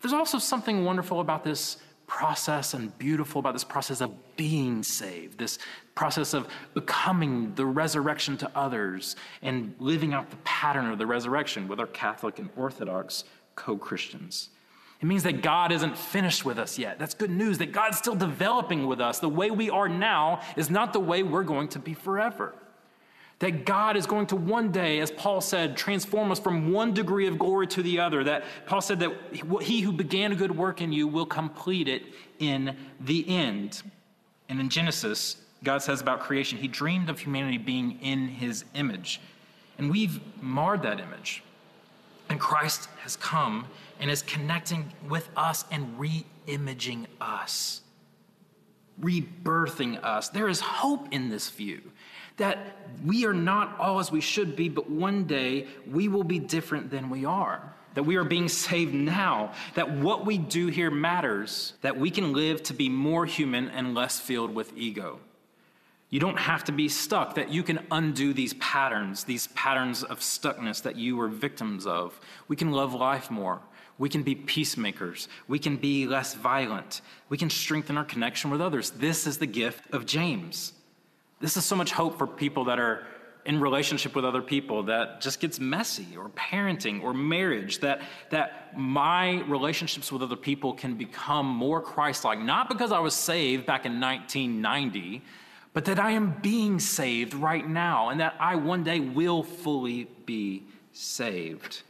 There's 0.01 0.13
also 0.13 0.39
something 0.39 0.83
wonderful 0.83 1.19
about 1.19 1.43
this 1.43 1.77
process 2.07 2.73
and 2.73 2.97
beautiful 2.97 3.39
about 3.39 3.53
this 3.53 3.63
process 3.63 4.01
of 4.01 4.11
being 4.35 4.83
saved, 4.83 5.37
this 5.37 5.59
process 5.95 6.33
of 6.33 6.45
becoming 6.73 7.55
the 7.55 7.65
resurrection 7.65 8.35
to 8.35 8.51
others 8.53 9.15
and 9.41 9.73
living 9.79 10.13
out 10.13 10.29
the 10.29 10.35
pattern 10.37 10.87
of 10.87 10.97
the 10.97 11.05
resurrection 11.05 11.69
with 11.69 11.79
our 11.79 11.87
Catholic 11.87 12.37
and 12.37 12.49
Orthodox 12.57 13.23
co 13.55 13.77
Christians. 13.77 14.49
It 15.01 15.05
means 15.07 15.23
that 15.23 15.41
God 15.41 15.71
isn't 15.71 15.97
finished 15.97 16.45
with 16.45 16.59
us 16.59 16.77
yet. 16.77 16.99
That's 16.99 17.15
good 17.15 17.31
news, 17.31 17.57
that 17.57 17.71
God's 17.71 17.97
still 17.97 18.13
developing 18.13 18.85
with 18.85 19.01
us. 19.01 19.19
The 19.19 19.29
way 19.29 19.49
we 19.49 19.69
are 19.69 19.89
now 19.89 20.41
is 20.55 20.69
not 20.69 20.93
the 20.93 20.99
way 20.99 21.23
we're 21.23 21.43
going 21.43 21.69
to 21.69 21.79
be 21.79 21.95
forever. 21.95 22.53
That 23.39 23.65
God 23.65 23.97
is 23.97 24.05
going 24.05 24.27
to 24.27 24.35
one 24.35 24.71
day, 24.71 24.99
as 24.99 25.09
Paul 25.09 25.41
said, 25.41 25.75
transform 25.75 26.31
us 26.31 26.39
from 26.39 26.71
one 26.71 26.93
degree 26.93 27.25
of 27.25 27.39
glory 27.39 27.65
to 27.67 27.81
the 27.81 27.99
other. 27.99 28.23
That 28.23 28.43
Paul 28.67 28.81
said 28.81 28.99
that 28.99 29.11
he 29.63 29.81
who 29.81 29.91
began 29.91 30.31
a 30.31 30.35
good 30.35 30.55
work 30.55 30.81
in 30.81 30.93
you 30.93 31.07
will 31.07 31.25
complete 31.25 31.87
it 31.87 32.03
in 32.37 32.77
the 32.99 33.27
end. 33.27 33.81
And 34.49 34.59
in 34.59 34.69
Genesis, 34.69 35.37
God 35.63 35.81
says 35.81 35.99
about 35.99 36.19
creation, 36.19 36.59
he 36.59 36.67
dreamed 36.67 37.09
of 37.09 37.19
humanity 37.19 37.57
being 37.57 37.99
in 38.01 38.27
his 38.27 38.65
image. 38.75 39.19
And 39.79 39.89
we've 39.89 40.19
marred 40.43 40.83
that 40.83 40.99
image. 40.99 41.43
And 42.31 42.39
Christ 42.39 42.87
has 43.01 43.17
come 43.17 43.67
and 43.99 44.09
is 44.09 44.21
connecting 44.21 44.93
with 45.09 45.27
us 45.35 45.65
and 45.69 45.99
re 45.99 46.25
imaging 46.47 47.07
us, 47.19 47.81
rebirthing 49.01 50.01
us. 50.01 50.29
There 50.29 50.47
is 50.47 50.61
hope 50.61 51.09
in 51.11 51.27
this 51.27 51.49
view 51.49 51.81
that 52.37 52.57
we 53.05 53.25
are 53.25 53.33
not 53.33 53.77
all 53.77 53.99
as 53.99 54.13
we 54.13 54.21
should 54.21 54.55
be, 54.55 54.69
but 54.69 54.89
one 54.89 55.25
day 55.25 55.67
we 55.85 56.07
will 56.07 56.23
be 56.23 56.39
different 56.39 56.89
than 56.89 57.09
we 57.09 57.25
are. 57.25 57.75
That 57.95 58.03
we 58.03 58.15
are 58.15 58.23
being 58.23 58.47
saved 58.47 58.93
now, 58.93 59.51
that 59.75 59.91
what 59.91 60.25
we 60.25 60.37
do 60.37 60.67
here 60.67 60.89
matters, 60.89 61.73
that 61.81 61.97
we 61.97 62.09
can 62.09 62.31
live 62.31 62.63
to 62.63 62.73
be 62.73 62.87
more 62.87 63.25
human 63.25 63.67
and 63.67 63.93
less 63.93 64.21
filled 64.21 64.55
with 64.55 64.71
ego. 64.77 65.19
You 66.11 66.19
don't 66.19 66.37
have 66.37 66.65
to 66.65 66.73
be 66.73 66.89
stuck, 66.89 67.35
that 67.35 67.49
you 67.49 67.63
can 67.63 67.79
undo 67.89 68.33
these 68.33 68.53
patterns, 68.55 69.23
these 69.23 69.47
patterns 69.47 70.03
of 70.03 70.19
stuckness 70.19 70.83
that 70.83 70.97
you 70.97 71.15
were 71.15 71.29
victims 71.29 71.87
of. 71.87 72.19
We 72.49 72.57
can 72.57 72.71
love 72.71 72.93
life 72.93 73.31
more. 73.31 73.61
We 73.97 74.09
can 74.09 74.21
be 74.21 74.35
peacemakers. 74.35 75.29
We 75.47 75.57
can 75.57 75.77
be 75.77 76.05
less 76.07 76.33
violent. 76.33 77.01
We 77.29 77.37
can 77.37 77.49
strengthen 77.49 77.97
our 77.97 78.03
connection 78.03 78.51
with 78.51 78.59
others. 78.59 78.89
This 78.91 79.25
is 79.25 79.37
the 79.37 79.45
gift 79.45 79.93
of 79.93 80.05
James. 80.05 80.73
This 81.39 81.55
is 81.55 81.63
so 81.63 81.77
much 81.77 81.93
hope 81.93 82.17
for 82.17 82.27
people 82.27 82.65
that 82.65 82.77
are 82.77 83.07
in 83.45 83.61
relationship 83.61 84.13
with 84.13 84.25
other 84.25 84.41
people 84.41 84.83
that 84.83 85.21
just 85.21 85.39
gets 85.39 85.59
messy 85.59 86.17
or 86.17 86.29
parenting 86.29 87.01
or 87.01 87.13
marriage 87.13 87.79
that 87.79 88.01
that 88.29 88.77
my 88.77 89.41
relationships 89.43 90.11
with 90.11 90.21
other 90.21 90.35
people 90.35 90.73
can 90.73 90.95
become 90.95 91.47
more 91.47 91.81
christ-like 91.81 92.37
not 92.37 92.69
because 92.69 92.91
i 92.91 92.99
was 92.99 93.15
saved 93.15 93.65
back 93.65 93.83
in 93.87 93.99
1990 93.99 95.23
but 95.73 95.85
that 95.85 95.99
i 95.99 96.11
am 96.11 96.35
being 96.41 96.79
saved 96.79 97.33
right 97.33 97.67
now 97.67 98.09
and 98.09 98.19
that 98.19 98.35
i 98.39 98.55
one 98.55 98.83
day 98.83 98.99
will 98.99 99.43
fully 99.43 100.07
be 100.25 100.63
saved 100.93 101.83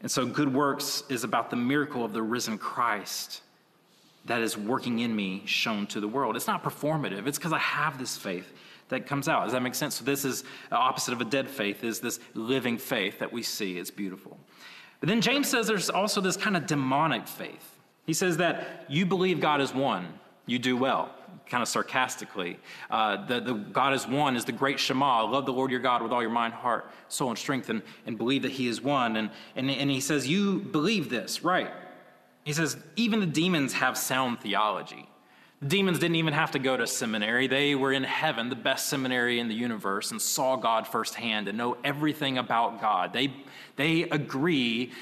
and 0.00 0.10
so, 0.10 0.26
good 0.26 0.52
works 0.52 1.04
is 1.08 1.24
about 1.24 1.50
the 1.50 1.56
miracle 1.56 2.04
of 2.04 2.12
the 2.12 2.22
risen 2.22 2.58
Christ 2.58 3.42
that 4.26 4.40
is 4.40 4.56
working 4.56 5.00
in 5.00 5.14
me, 5.14 5.42
shown 5.46 5.86
to 5.88 6.00
the 6.00 6.08
world. 6.08 6.36
It's 6.36 6.46
not 6.46 6.62
performative, 6.62 7.26
it's 7.26 7.38
because 7.38 7.52
I 7.52 7.58
have 7.58 7.98
this 7.98 8.16
faith 8.16 8.52
that 8.88 9.06
comes 9.06 9.28
out. 9.28 9.44
Does 9.44 9.52
that 9.52 9.62
make 9.62 9.74
sense? 9.74 9.96
So, 9.96 10.04
this 10.04 10.24
is 10.24 10.44
opposite 10.70 11.12
of 11.12 11.20
a 11.20 11.24
dead 11.24 11.48
faith, 11.48 11.82
is 11.82 12.00
this 12.00 12.20
living 12.34 12.78
faith 12.78 13.18
that 13.18 13.32
we 13.32 13.42
see. 13.42 13.78
It's 13.78 13.90
beautiful. 13.90 14.38
But 15.00 15.08
then 15.08 15.20
James 15.20 15.48
says 15.48 15.66
there's 15.66 15.90
also 15.90 16.20
this 16.20 16.36
kind 16.36 16.56
of 16.56 16.66
demonic 16.66 17.26
faith. 17.26 17.78
He 18.06 18.12
says 18.12 18.36
that 18.36 18.86
you 18.88 19.06
believe 19.06 19.40
God 19.40 19.60
is 19.60 19.74
one, 19.74 20.06
you 20.46 20.58
do 20.58 20.76
well 20.76 21.10
kind 21.48 21.62
of 21.62 21.68
sarcastically. 21.68 22.58
Uh, 22.90 23.24
the, 23.26 23.40
the 23.40 23.54
God 23.54 23.94
is 23.94 24.06
one 24.06 24.36
is 24.36 24.44
the 24.44 24.52
great 24.52 24.80
Shema. 24.80 25.24
Love 25.24 25.46
the 25.46 25.52
Lord 25.52 25.70
your 25.70 25.80
God 25.80 26.02
with 26.02 26.12
all 26.12 26.22
your 26.22 26.30
mind, 26.30 26.54
heart, 26.54 26.90
soul, 27.08 27.30
and 27.30 27.38
strength, 27.38 27.68
and, 27.68 27.82
and 28.06 28.18
believe 28.18 28.42
that 28.42 28.52
He 28.52 28.68
is 28.68 28.80
one. 28.82 29.16
And, 29.16 29.30
and, 29.54 29.70
and 29.70 29.90
he 29.90 30.00
says, 30.00 30.26
You 30.26 30.58
believe 30.58 31.08
this, 31.08 31.44
right? 31.44 31.70
He 32.44 32.52
says, 32.52 32.76
Even 32.96 33.20
the 33.20 33.26
demons 33.26 33.74
have 33.74 33.96
sound 33.96 34.40
theology. 34.40 35.08
The 35.60 35.68
demons 35.68 35.98
didn't 35.98 36.16
even 36.16 36.34
have 36.34 36.50
to 36.50 36.58
go 36.58 36.76
to 36.76 36.86
seminary. 36.86 37.46
They 37.46 37.74
were 37.74 37.92
in 37.92 38.04
heaven, 38.04 38.50
the 38.50 38.56
best 38.56 38.88
seminary 38.88 39.40
in 39.40 39.48
the 39.48 39.54
universe, 39.54 40.10
and 40.10 40.20
saw 40.20 40.56
God 40.56 40.86
firsthand 40.86 41.48
and 41.48 41.56
know 41.56 41.78
everything 41.82 42.36
about 42.36 42.80
God. 42.80 43.12
They, 43.12 43.32
they 43.76 44.02
agree 44.02 44.92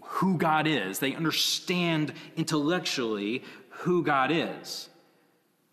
who 0.00 0.38
God 0.38 0.66
is, 0.66 1.00
they 1.00 1.14
understand 1.14 2.14
intellectually 2.36 3.42
who 3.68 4.02
God 4.02 4.30
is 4.32 4.88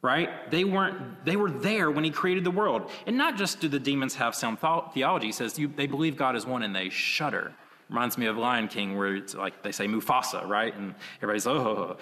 right? 0.06 0.52
They 0.52 0.64
weren't, 0.64 1.26
they 1.26 1.36
were 1.36 1.50
there 1.50 1.90
when 1.90 2.04
he 2.04 2.12
created 2.12 2.44
the 2.44 2.52
world. 2.52 2.92
And 3.08 3.18
not 3.18 3.38
just 3.38 3.60
do 3.60 3.68
the 3.68 3.80
demons 3.80 4.14
have 4.16 4.36
sound 4.36 4.60
theology, 4.60 5.26
he 5.26 5.32
says 5.32 5.58
you, 5.58 5.68
they 5.68 5.88
believe 5.88 6.16
God 6.16 6.36
is 6.36 6.46
one 6.46 6.62
and 6.62 6.76
they 6.76 6.90
shudder. 6.90 7.54
Reminds 7.90 8.18
me 8.18 8.28
of 8.28 8.38
Lion 8.38 8.68
King, 8.68 8.98
where 8.98 9.16
it's 9.16 9.34
like 9.34 9.64
they 9.64 9.72
say 9.72 9.88
Mufasa, 9.88 10.48
right? 10.48 10.76
And 10.76 10.94
everybody's, 11.18 11.48
oh. 11.48 11.98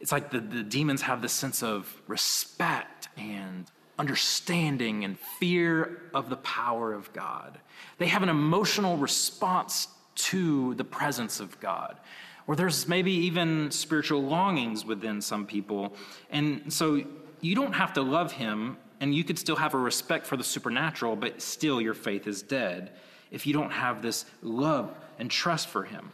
It's 0.00 0.12
like 0.12 0.30
the, 0.30 0.38
the 0.38 0.62
demons 0.62 1.02
have 1.02 1.20
this 1.20 1.32
sense 1.32 1.62
of 1.62 1.92
respect 2.06 3.08
and 3.16 3.66
understanding 3.98 5.04
and 5.04 5.18
fear 5.18 6.02
of 6.14 6.30
the 6.30 6.36
power 6.36 6.92
of 6.92 7.12
God. 7.12 7.58
They 7.98 8.06
have 8.06 8.22
an 8.22 8.28
emotional 8.28 8.96
response 8.96 9.88
to 10.14 10.74
the 10.74 10.84
presence 10.84 11.40
of 11.40 11.58
God. 11.58 11.98
Or 12.46 12.54
there's 12.54 12.86
maybe 12.86 13.12
even 13.12 13.72
spiritual 13.72 14.22
longings 14.22 14.84
within 14.84 15.20
some 15.20 15.46
people. 15.46 15.94
And 16.30 16.72
so 16.72 17.02
you 17.40 17.54
don't 17.54 17.74
have 17.74 17.92
to 17.94 18.02
love 18.02 18.32
him, 18.32 18.76
and 19.00 19.14
you 19.14 19.24
could 19.24 19.38
still 19.38 19.56
have 19.56 19.74
a 19.74 19.78
respect 19.78 20.26
for 20.26 20.36
the 20.36 20.44
supernatural, 20.44 21.16
but 21.16 21.40
still 21.40 21.80
your 21.80 21.94
faith 21.94 22.26
is 22.26 22.42
dead 22.42 22.90
if 23.30 23.46
you 23.46 23.52
don't 23.52 23.70
have 23.70 24.02
this 24.02 24.24
love 24.42 24.94
and 25.18 25.30
trust 25.30 25.68
for 25.68 25.84
him. 25.84 26.12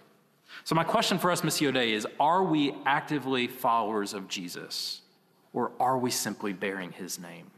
So, 0.65 0.75
my 0.75 0.85
question 0.85 1.19
for 1.19 1.31
us, 1.31 1.43
Missio 1.43 1.73
Dei, 1.73 1.93
is 1.93 2.07
Are 2.21 2.43
we 2.43 2.75
actively 2.87 3.49
followers 3.49 4.15
of 4.15 4.29
Jesus, 4.29 5.03
or 5.53 5.73
are 5.81 5.99
we 5.99 6.11
simply 6.11 6.53
bearing 6.53 6.93
his 6.93 7.19
name? 7.19 7.51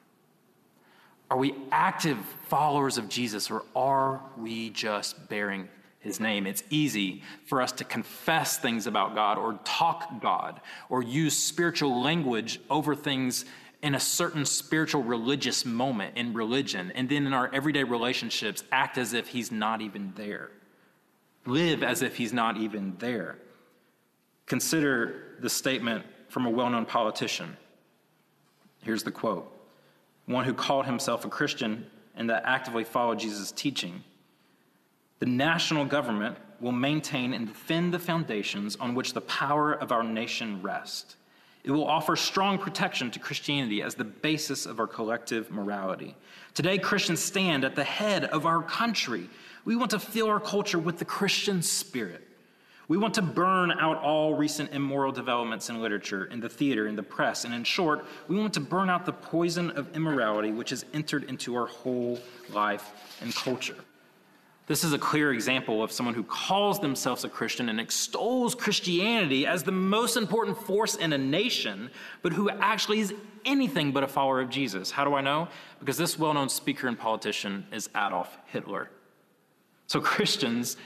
Are 1.31 1.37
we 1.37 1.55
active 1.73 2.19
followers 2.49 2.99
of 2.99 3.09
Jesus, 3.09 3.51
or 3.51 3.65
are 3.75 4.21
we 4.37 4.71
just 4.71 5.29
bearing 5.29 5.69
his 6.07 6.21
name. 6.21 6.47
It's 6.47 6.63
easy 6.71 7.23
for 7.45 7.61
us 7.61 7.73
to 7.73 7.85
confess 7.85 8.59
things 8.59 8.87
about 8.87 9.15
God 9.15 9.37
or 9.37 9.59
talk 9.65 10.23
God 10.23 10.61
or 10.89 11.03
use 11.03 11.37
spiritual 11.37 12.01
language 12.01 12.61
over 12.71 12.95
things 12.95 13.45
in 13.83 13.95
a 13.95 14.01
certain 14.01 14.45
spiritual 14.45 15.03
religious 15.03 15.65
moment 15.65 16.17
in 16.17 16.33
religion, 16.33 16.91
and 16.95 17.09
then 17.09 17.27
in 17.27 17.33
our 17.33 17.53
everyday 17.53 17.85
relationships, 17.85 18.65
act 18.73 18.97
as 18.97 19.13
if 19.13 19.29
he's 19.29 19.53
not 19.53 19.83
even 19.83 20.13
there. 20.17 20.51
Live 21.45 21.83
as 21.83 22.03
if 22.03 22.17
he's 22.17 22.33
not 22.33 22.57
even 22.57 22.97
there. 22.99 23.39
Consider 24.47 25.37
the 25.41 25.51
statement 25.51 26.05
from 26.29 26.47
a 26.47 26.51
well 26.51 26.71
known 26.71 26.87
politician. 26.87 27.57
Here's 28.83 29.03
the 29.03 29.13
quote 29.13 29.53
one 30.25 30.45
who 30.45 30.55
called 30.55 30.87
himself 30.87 31.25
a 31.25 31.29
Christian 31.29 31.87
and 32.17 32.31
that 32.31 32.43
actively 32.45 32.83
followed 32.83 33.21
Jesus' 33.21 33.53
teaching. 33.53 34.03
The 35.19 35.27
national 35.27 35.87
government 35.87 36.37
will 36.61 36.73
maintain 36.73 37.33
and 37.33 37.47
defend 37.47 37.93
the 37.93 37.99
foundations 37.99 38.77
on 38.77 38.95
which 38.95 39.13
the 39.13 39.21
power 39.23 39.73
of 39.73 39.93
our 39.93 40.03
nation 40.03 40.61
rests. 40.63 41.17
It 41.65 41.71
will 41.71 41.87
offer 41.87 42.15
strong 42.15 42.59
protection 42.59 43.11
to 43.11 43.19
Christianity 43.19 43.83
as 43.83 43.95
the 43.95 44.05
basis 44.05 44.67
of 44.67 44.79
our 44.79 44.87
collective 44.87 45.51
morality. 45.51 46.15
Today, 46.55 46.79
Christians 46.79 47.21
stand 47.21 47.65
at 47.65 47.75
the 47.75 47.85
head 47.85 48.25
of 48.25 48.47
our 48.47 48.63
country. 48.63 49.29
We 49.65 49.75
want 49.75 49.91
to 49.91 49.99
fill 49.99 50.29
our 50.29 50.39
culture 50.39 50.79
with 50.79 50.99
the 50.99 51.05
Christian 51.05 51.61
spirit. 51.63 52.23
We 52.89 52.97
want 52.97 53.15
to 53.15 53.23
burn 53.23 53.73
out 53.73 54.01
all 54.01 54.35
recent 54.35 54.73
immoral 54.73 55.11
developments 55.11 55.69
in 55.69 55.83
literature, 55.83 56.27
in 56.27 56.39
the 56.39 56.49
theater, 56.49 56.87
in 56.87 56.95
the 56.95 57.03
press, 57.03 57.45
and 57.45 57.53
in 57.53 57.65
short, 57.65 58.05
we 58.29 58.37
want 58.37 58.55
to 58.55 58.61
burn 58.61 58.89
out 58.89 59.05
the 59.05 59.13
poison 59.13 59.73
of 59.73 59.97
immorality 59.97 60.53
which 60.53 60.71
has 60.71 60.85
entered 60.95 61.25
into 61.25 61.57
our 61.57 61.67
whole 61.67 62.21
life 62.53 62.93
and 63.21 63.35
culture. 63.35 63.77
This 64.67 64.83
is 64.83 64.93
a 64.93 64.99
clear 64.99 65.33
example 65.33 65.83
of 65.83 65.93
someone 65.93 66.15
who 66.15 66.25
calls 66.25 66.81
themselves 66.81 67.23
a 67.23 67.29
Christian 67.29 67.69
and 67.69 67.81
extols 67.81 68.55
Christianity 68.55 69.47
as 69.47 69.63
the 69.63 69.73
most 69.73 70.17
important 70.17 70.59
force 70.59 70.97
in 70.97 71.13
a 71.13 71.19
nation, 71.19 71.91
but 72.23 72.33
who 72.33 72.51
actually 72.51 72.99
is 72.99 73.15
anything 73.45 73.93
but 73.93 74.03
a 74.03 74.09
follower 74.09 74.41
of 74.41 74.51
Jesus. 74.51 74.91
How 74.91 75.05
do 75.05 75.15
I 75.15 75.21
know? 75.21 75.47
Because 75.79 75.97
this 75.97 76.19
well 76.19 76.35
known 76.35 76.49
speaker 76.49 76.89
and 76.89 76.99
politician 76.99 77.65
is 77.73 77.89
Adolf 77.91 78.37
Hitler. 78.47 78.91
So, 79.87 80.01
Christians, 80.01 80.77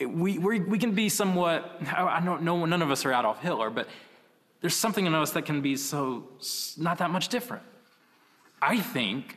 we, 0.00 0.38
we, 0.38 0.58
we 0.58 0.78
can 0.78 0.92
be 0.92 1.08
somewhat, 1.08 1.80
I 1.96 2.20
don't 2.24 2.42
know, 2.42 2.64
none 2.64 2.82
of 2.82 2.90
us 2.90 3.04
are 3.04 3.12
Adolf 3.12 3.40
Hitler, 3.40 3.70
but 3.70 3.86
there's 4.60 4.74
something 4.74 5.06
in 5.06 5.14
us 5.14 5.30
that 5.32 5.42
can 5.42 5.60
be 5.60 5.76
so, 5.76 6.24
not 6.76 6.98
that 6.98 7.10
much 7.10 7.28
different. 7.28 7.62
I 8.60 8.78
think 8.80 9.36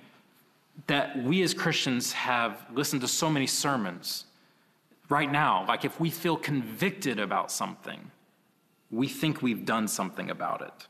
that 0.87 1.21
we 1.23 1.41
as 1.41 1.53
Christians 1.53 2.13
have 2.13 2.65
listened 2.73 3.01
to 3.01 3.07
so 3.07 3.29
many 3.29 3.47
sermons 3.47 4.25
right 5.09 5.31
now. 5.31 5.65
Like 5.67 5.85
if 5.85 5.99
we 5.99 6.09
feel 6.09 6.37
convicted 6.37 7.19
about 7.19 7.51
something, 7.51 8.11
we 8.91 9.07
think 9.07 9.41
we've 9.41 9.65
done 9.65 9.87
something 9.87 10.29
about 10.29 10.61
it. 10.61 10.87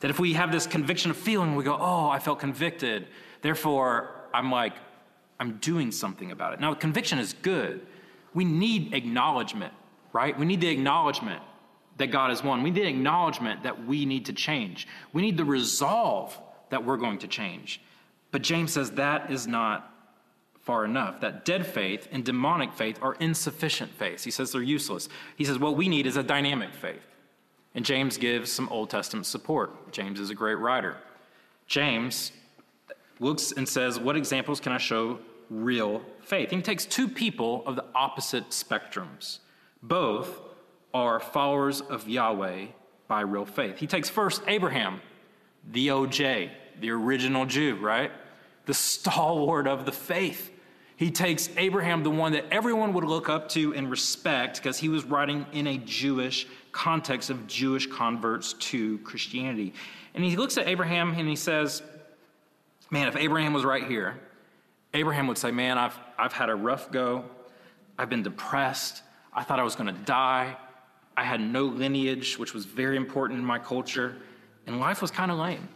That 0.00 0.10
if 0.10 0.18
we 0.18 0.34
have 0.34 0.52
this 0.52 0.66
conviction 0.66 1.10
of 1.10 1.16
feeling, 1.16 1.54
we 1.54 1.64
go, 1.64 1.76
oh, 1.78 2.08
I 2.08 2.18
felt 2.18 2.38
convicted. 2.38 3.08
Therefore, 3.40 4.10
I'm 4.32 4.50
like, 4.50 4.74
I'm 5.40 5.56
doing 5.58 5.90
something 5.90 6.30
about 6.32 6.54
it. 6.54 6.60
Now, 6.60 6.74
conviction 6.74 7.18
is 7.18 7.32
good. 7.32 7.86
We 8.34 8.44
need 8.44 8.94
acknowledgement, 8.94 9.72
right? 10.12 10.38
We 10.38 10.44
need 10.46 10.60
the 10.60 10.68
acknowledgement 10.68 11.42
that 11.98 12.08
God 12.08 12.30
is 12.30 12.42
one. 12.42 12.62
We 12.62 12.70
need 12.70 12.86
acknowledgement 12.86 13.62
that 13.62 13.86
we 13.86 14.04
need 14.04 14.26
to 14.26 14.32
change. 14.32 14.86
We 15.12 15.22
need 15.22 15.36
the 15.36 15.44
resolve 15.44 16.38
that 16.70 16.84
we're 16.84 16.98
going 16.98 17.18
to 17.18 17.28
change. 17.28 17.80
But 18.30 18.42
James 18.42 18.72
says 18.72 18.92
that 18.92 19.30
is 19.30 19.46
not 19.46 19.92
far 20.60 20.84
enough. 20.84 21.20
That 21.20 21.44
dead 21.44 21.64
faith 21.64 22.08
and 22.10 22.24
demonic 22.24 22.72
faith 22.72 22.98
are 23.00 23.14
insufficient 23.14 23.92
faith. 23.92 24.24
He 24.24 24.32
says 24.32 24.50
they're 24.50 24.62
useless. 24.62 25.08
He 25.36 25.44
says 25.44 25.58
what 25.58 25.76
we 25.76 25.88
need 25.88 26.06
is 26.06 26.16
a 26.16 26.22
dynamic 26.22 26.74
faith. 26.74 27.06
And 27.74 27.84
James 27.84 28.16
gives 28.16 28.50
some 28.50 28.68
Old 28.70 28.90
Testament 28.90 29.26
support. 29.26 29.92
James 29.92 30.18
is 30.18 30.30
a 30.30 30.34
great 30.34 30.56
writer. 30.56 30.96
James 31.66 32.32
looks 33.20 33.52
and 33.52 33.68
says, 33.68 34.00
What 34.00 34.16
examples 34.16 34.60
can 34.60 34.72
I 34.72 34.78
show 34.78 35.18
real 35.50 36.02
faith? 36.22 36.50
He 36.50 36.60
takes 36.62 36.84
two 36.84 37.06
people 37.06 37.62
of 37.66 37.76
the 37.76 37.84
opposite 37.94 38.50
spectrums. 38.50 39.38
Both 39.82 40.40
are 40.94 41.20
followers 41.20 41.80
of 41.80 42.08
Yahweh 42.08 42.66
by 43.08 43.20
real 43.20 43.44
faith. 43.44 43.78
He 43.78 43.86
takes 43.86 44.08
first 44.08 44.42
Abraham, 44.46 45.00
the 45.70 45.88
OJ, 45.88 46.50
the 46.80 46.90
original 46.90 47.46
Jew, 47.46 47.76
right? 47.76 48.10
The 48.66 48.74
stalwart 48.74 49.66
of 49.66 49.86
the 49.86 49.92
faith. 49.92 50.52
He 50.96 51.10
takes 51.10 51.50
Abraham, 51.56 52.02
the 52.02 52.10
one 52.10 52.32
that 52.32 52.46
everyone 52.50 52.94
would 52.94 53.04
look 53.04 53.28
up 53.28 53.50
to 53.50 53.74
and 53.74 53.90
respect, 53.90 54.56
because 54.56 54.78
he 54.78 54.88
was 54.88 55.04
writing 55.04 55.44
in 55.52 55.66
a 55.66 55.76
Jewish 55.78 56.46
context 56.72 57.30
of 57.30 57.46
Jewish 57.46 57.86
converts 57.86 58.54
to 58.54 58.98
Christianity. 58.98 59.74
And 60.14 60.24
he 60.24 60.36
looks 60.36 60.56
at 60.56 60.66
Abraham 60.66 61.14
and 61.16 61.28
he 61.28 61.36
says, 61.36 61.82
Man, 62.90 63.08
if 63.08 63.16
Abraham 63.16 63.52
was 63.52 63.64
right 63.64 63.84
here, 63.84 64.18
Abraham 64.94 65.26
would 65.26 65.38
say, 65.38 65.50
Man, 65.50 65.76
I've, 65.76 65.98
I've 66.18 66.32
had 66.32 66.48
a 66.48 66.54
rough 66.54 66.90
go. 66.90 67.24
I've 67.98 68.08
been 68.08 68.22
depressed. 68.22 69.02
I 69.32 69.42
thought 69.42 69.60
I 69.60 69.62
was 69.62 69.74
going 69.74 69.94
to 69.94 70.00
die. 70.02 70.56
I 71.16 71.24
had 71.24 71.40
no 71.40 71.64
lineage, 71.64 72.38
which 72.38 72.54
was 72.54 72.64
very 72.64 72.96
important 72.96 73.38
in 73.38 73.44
my 73.44 73.58
culture. 73.58 74.16
And 74.66 74.80
life 74.80 75.02
was 75.02 75.10
kind 75.10 75.30
of 75.30 75.38
lame. 75.38 75.68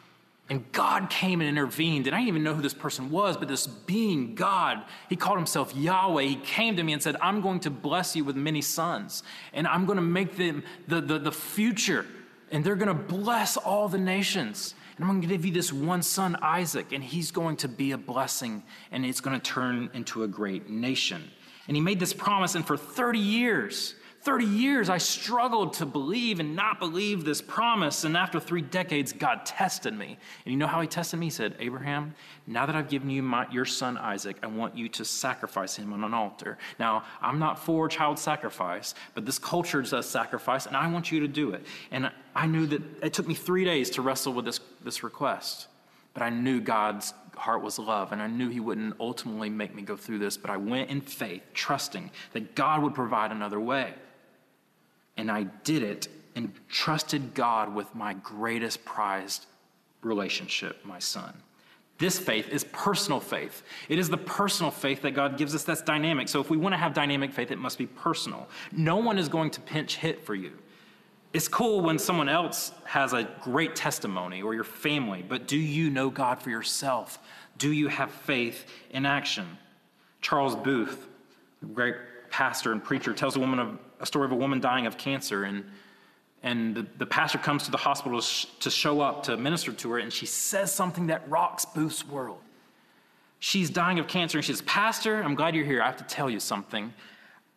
And 0.51 0.71
God 0.73 1.11
came 1.11 1.41
and 1.41 1.49
intervened. 1.49 2.09
And 2.09 2.15
I 2.15 2.19
didn't 2.19 2.29
even 2.29 2.43
know 2.43 2.55
who 2.55 2.61
this 2.61 2.75
person 2.75 3.09
was, 3.09 3.37
but 3.37 3.47
this 3.47 3.69
being 3.69 4.35
God, 4.35 4.85
he 5.09 5.15
called 5.15 5.39
himself 5.39 5.75
Yahweh. 5.77 6.25
He 6.25 6.35
came 6.35 6.77
to 6.77 6.83
me 6.83 6.93
and 6.93 7.01
said, 7.01 7.17
I'm 7.23 7.41
going 7.41 7.61
to 7.61 7.71
bless 7.71 8.17
you 8.17 8.25
with 8.25 8.35
many 8.35 8.61
sons, 8.61 9.23
and 9.53 9.67
I'm 9.69 9.87
going 9.87 9.97
to 9.97 10.03
make 10.03 10.37
them 10.37 10.65
the, 10.89 11.01
the, 11.01 11.21
the 11.21 11.31
future, 11.31 12.05
and 12.51 12.65
they're 12.65 12.75
going 12.75 12.89
to 12.89 12.95
bless 12.95 13.57
all 13.57 13.89
the 13.89 13.99
nations. 13.99 14.75
And 14.97 15.05
I'm 15.05 15.13
going 15.13 15.23
to 15.23 15.29
give 15.29 15.47
you 15.47 15.53
this 15.53 15.73
one 15.73 16.03
son, 16.03 16.37
Isaac, 16.43 16.93
and 16.93 17.03
he's 17.03 17.31
going 17.31 17.57
to 17.59 17.69
be 17.69 17.93
a 17.93 17.99
blessing, 17.99 18.65
and 18.91 19.07
it's 19.07 19.21
going 19.21 19.41
to 19.41 19.43
turn 19.43 19.89
into 19.95 20.25
a 20.25 20.29
great 20.29 20.69
nation. 20.69 21.31
And 21.69 21.77
he 21.77 21.81
made 21.81 22.01
this 22.01 22.13
promise, 22.13 22.57
and 22.57 22.67
for 22.67 22.77
30 22.77 23.21
years, 23.21 23.95
30 24.23 24.45
years, 24.45 24.91
I 24.91 24.99
struggled 24.99 25.73
to 25.75 25.87
believe 25.87 26.41
and 26.41 26.55
not 26.55 26.79
believe 26.79 27.25
this 27.25 27.41
promise. 27.41 28.05
And 28.05 28.19
after 28.19 28.39
three 28.39 28.61
decades, 28.61 29.15
God 29.15 29.47
tested 29.47 29.95
me. 29.95 30.19
And 30.45 30.53
you 30.53 30.59
know 30.59 30.67
how 30.67 30.83
He 30.83 30.87
tested 30.87 31.19
me? 31.19 31.27
He 31.27 31.31
said, 31.31 31.57
Abraham, 31.59 32.15
now 32.47 32.67
that 32.67 32.77
I've 32.77 32.91
given 32.91 33.09
you 33.09 33.23
my, 33.23 33.47
your 33.51 33.65
son 33.65 33.97
Isaac, 33.97 34.37
I 34.43 34.47
want 34.49 34.77
you 34.77 34.91
to 34.91 35.07
sacrifice 35.07 35.75
him 35.75 35.95
on 35.95 36.05
an 36.05 36.13
altar. 36.13 36.59
Now, 36.79 37.05
I'm 37.23 37.39
not 37.39 37.59
for 37.59 37.89
child 37.89 38.19
sacrifice, 38.19 38.95
but 39.15 39.25
this 39.25 39.39
culture 39.39 39.81
does 39.81 40.07
sacrifice, 40.07 40.67
and 40.67 40.77
I 40.77 40.91
want 40.91 41.11
you 41.11 41.21
to 41.21 41.29
do 41.29 41.53
it. 41.53 41.65
And 41.91 42.11
I 42.35 42.47
knew 42.47 42.67
that 42.67 42.83
it 43.03 43.15
took 43.15 43.27
me 43.27 43.35
three 43.35 43.65
days 43.65 43.89
to 43.91 44.03
wrestle 44.03 44.35
with 44.35 44.45
this, 44.45 44.61
this 44.85 45.03
request. 45.03 45.69
But 46.13 46.23
I 46.23 46.29
knew 46.29 46.61
God's 46.61 47.15
heart 47.37 47.63
was 47.63 47.79
love, 47.79 48.13
and 48.13 48.21
I 48.21 48.27
knew 48.27 48.51
He 48.51 48.61
wouldn't 48.61 48.97
ultimately 49.01 49.49
make 49.49 49.75
me 49.75 49.81
go 49.81 49.97
through 49.97 50.19
this. 50.19 50.37
But 50.37 50.51
I 50.51 50.59
went 50.59 50.91
in 50.91 51.01
faith, 51.01 51.43
trusting 51.55 52.11
that 52.35 52.55
God 52.55 52.83
would 52.83 52.95
provide 52.95 53.33
another 53.33 53.59
way. 53.59 53.95
And 55.21 55.31
I 55.31 55.43
did 55.65 55.83
it 55.83 56.09
and 56.35 56.51
trusted 56.71 57.35
God 57.35 57.75
with 57.75 57.95
my 57.95 58.15
greatest 58.15 58.87
prized 58.87 59.45
relationship, 60.01 60.83
my 60.83 60.99
son. 60.99 61.35
This 61.99 62.19
faith 62.19 62.49
is 62.49 62.65
personal 62.65 63.21
faith. 63.21 63.63
It 63.91 63.99
is 63.99 64.09
the 64.09 64.17
personal 64.17 64.71
faith 64.71 65.03
that 65.03 65.11
God 65.11 65.37
gives 65.37 65.55
us 65.55 65.63
that's 65.63 65.83
dynamic. 65.83 66.31
So 66.31 66.41
if 66.41 66.49
we 66.49 66.57
want 66.57 66.73
to 66.73 66.79
have 66.79 66.95
dynamic 66.95 67.35
faith, 67.35 67.51
it 67.51 67.59
must 67.59 67.77
be 67.77 67.85
personal. 67.85 68.49
No 68.73 68.97
one 68.97 69.19
is 69.19 69.29
going 69.29 69.51
to 69.51 69.61
pinch 69.61 69.97
hit 69.97 70.25
for 70.25 70.35
you. 70.35 70.53
It's 71.35 71.49
cool 71.49 71.83
when 71.83 71.99
someone 71.99 72.31
else 72.31 72.73
has 72.85 73.13
a 73.13 73.29
great 73.43 73.77
testimony 73.77 74.41
or 74.41 74.55
your 74.55 74.65
family, 74.65 75.23
but 75.29 75.47
do 75.47 75.59
you 75.59 75.91
know 75.91 76.09
God 76.09 76.41
for 76.41 76.49
yourself? 76.49 77.19
Do 77.59 77.71
you 77.73 77.89
have 77.89 78.11
faith 78.11 78.65
in 78.91 79.05
action? 79.05 79.59
Charles 80.23 80.57
Booth, 80.57 81.07
great 81.75 81.97
pastor 82.31 82.73
and 82.73 82.83
preacher, 82.83 83.13
tells 83.13 83.37
a 83.37 83.41
woman 83.41 83.59
of 83.59 83.79
a 84.01 84.07
story 84.07 84.25
of 84.25 84.33
a 84.33 84.37
woman 84.37 84.61
dying 84.61 84.87
of 84.87 84.99
cancer, 84.99 85.45
and 85.45 85.65
and 86.43 86.75
the, 86.75 86.87
the 86.97 87.07
pastor 87.07 87.39
comes 87.39 87.65
to 87.65 87.71
the 87.71 87.77
hospital 87.77 88.19
to, 88.19 88.27
sh- 88.27 88.47
to 88.61 88.71
show 88.71 89.03
up 89.03 89.25
to 89.25 89.37
minister 89.37 89.73
to 89.73 89.91
her, 89.93 89.99
and 89.99 90.13
she 90.13 90.25
says 90.25 90.73
something 90.73 91.09
that 91.09 91.29
rocks 91.29 91.67
Booth's 91.67 92.07
world. 92.07 92.39
She's 93.41 93.69
dying 93.69 93.99
of 93.99 94.09
cancer, 94.09 94.39
and 94.39 94.45
she 94.45 94.53
says, 94.53 94.63
Pastor, 94.63 95.23
I'm 95.23 95.35
glad 95.35 95.55
you're 95.55 95.67
here. 95.67 95.83
I 95.83 95.87
have 95.87 95.99
to 95.99 96.05
tell 96.05 96.31
you 96.31 96.41
something. 96.41 96.93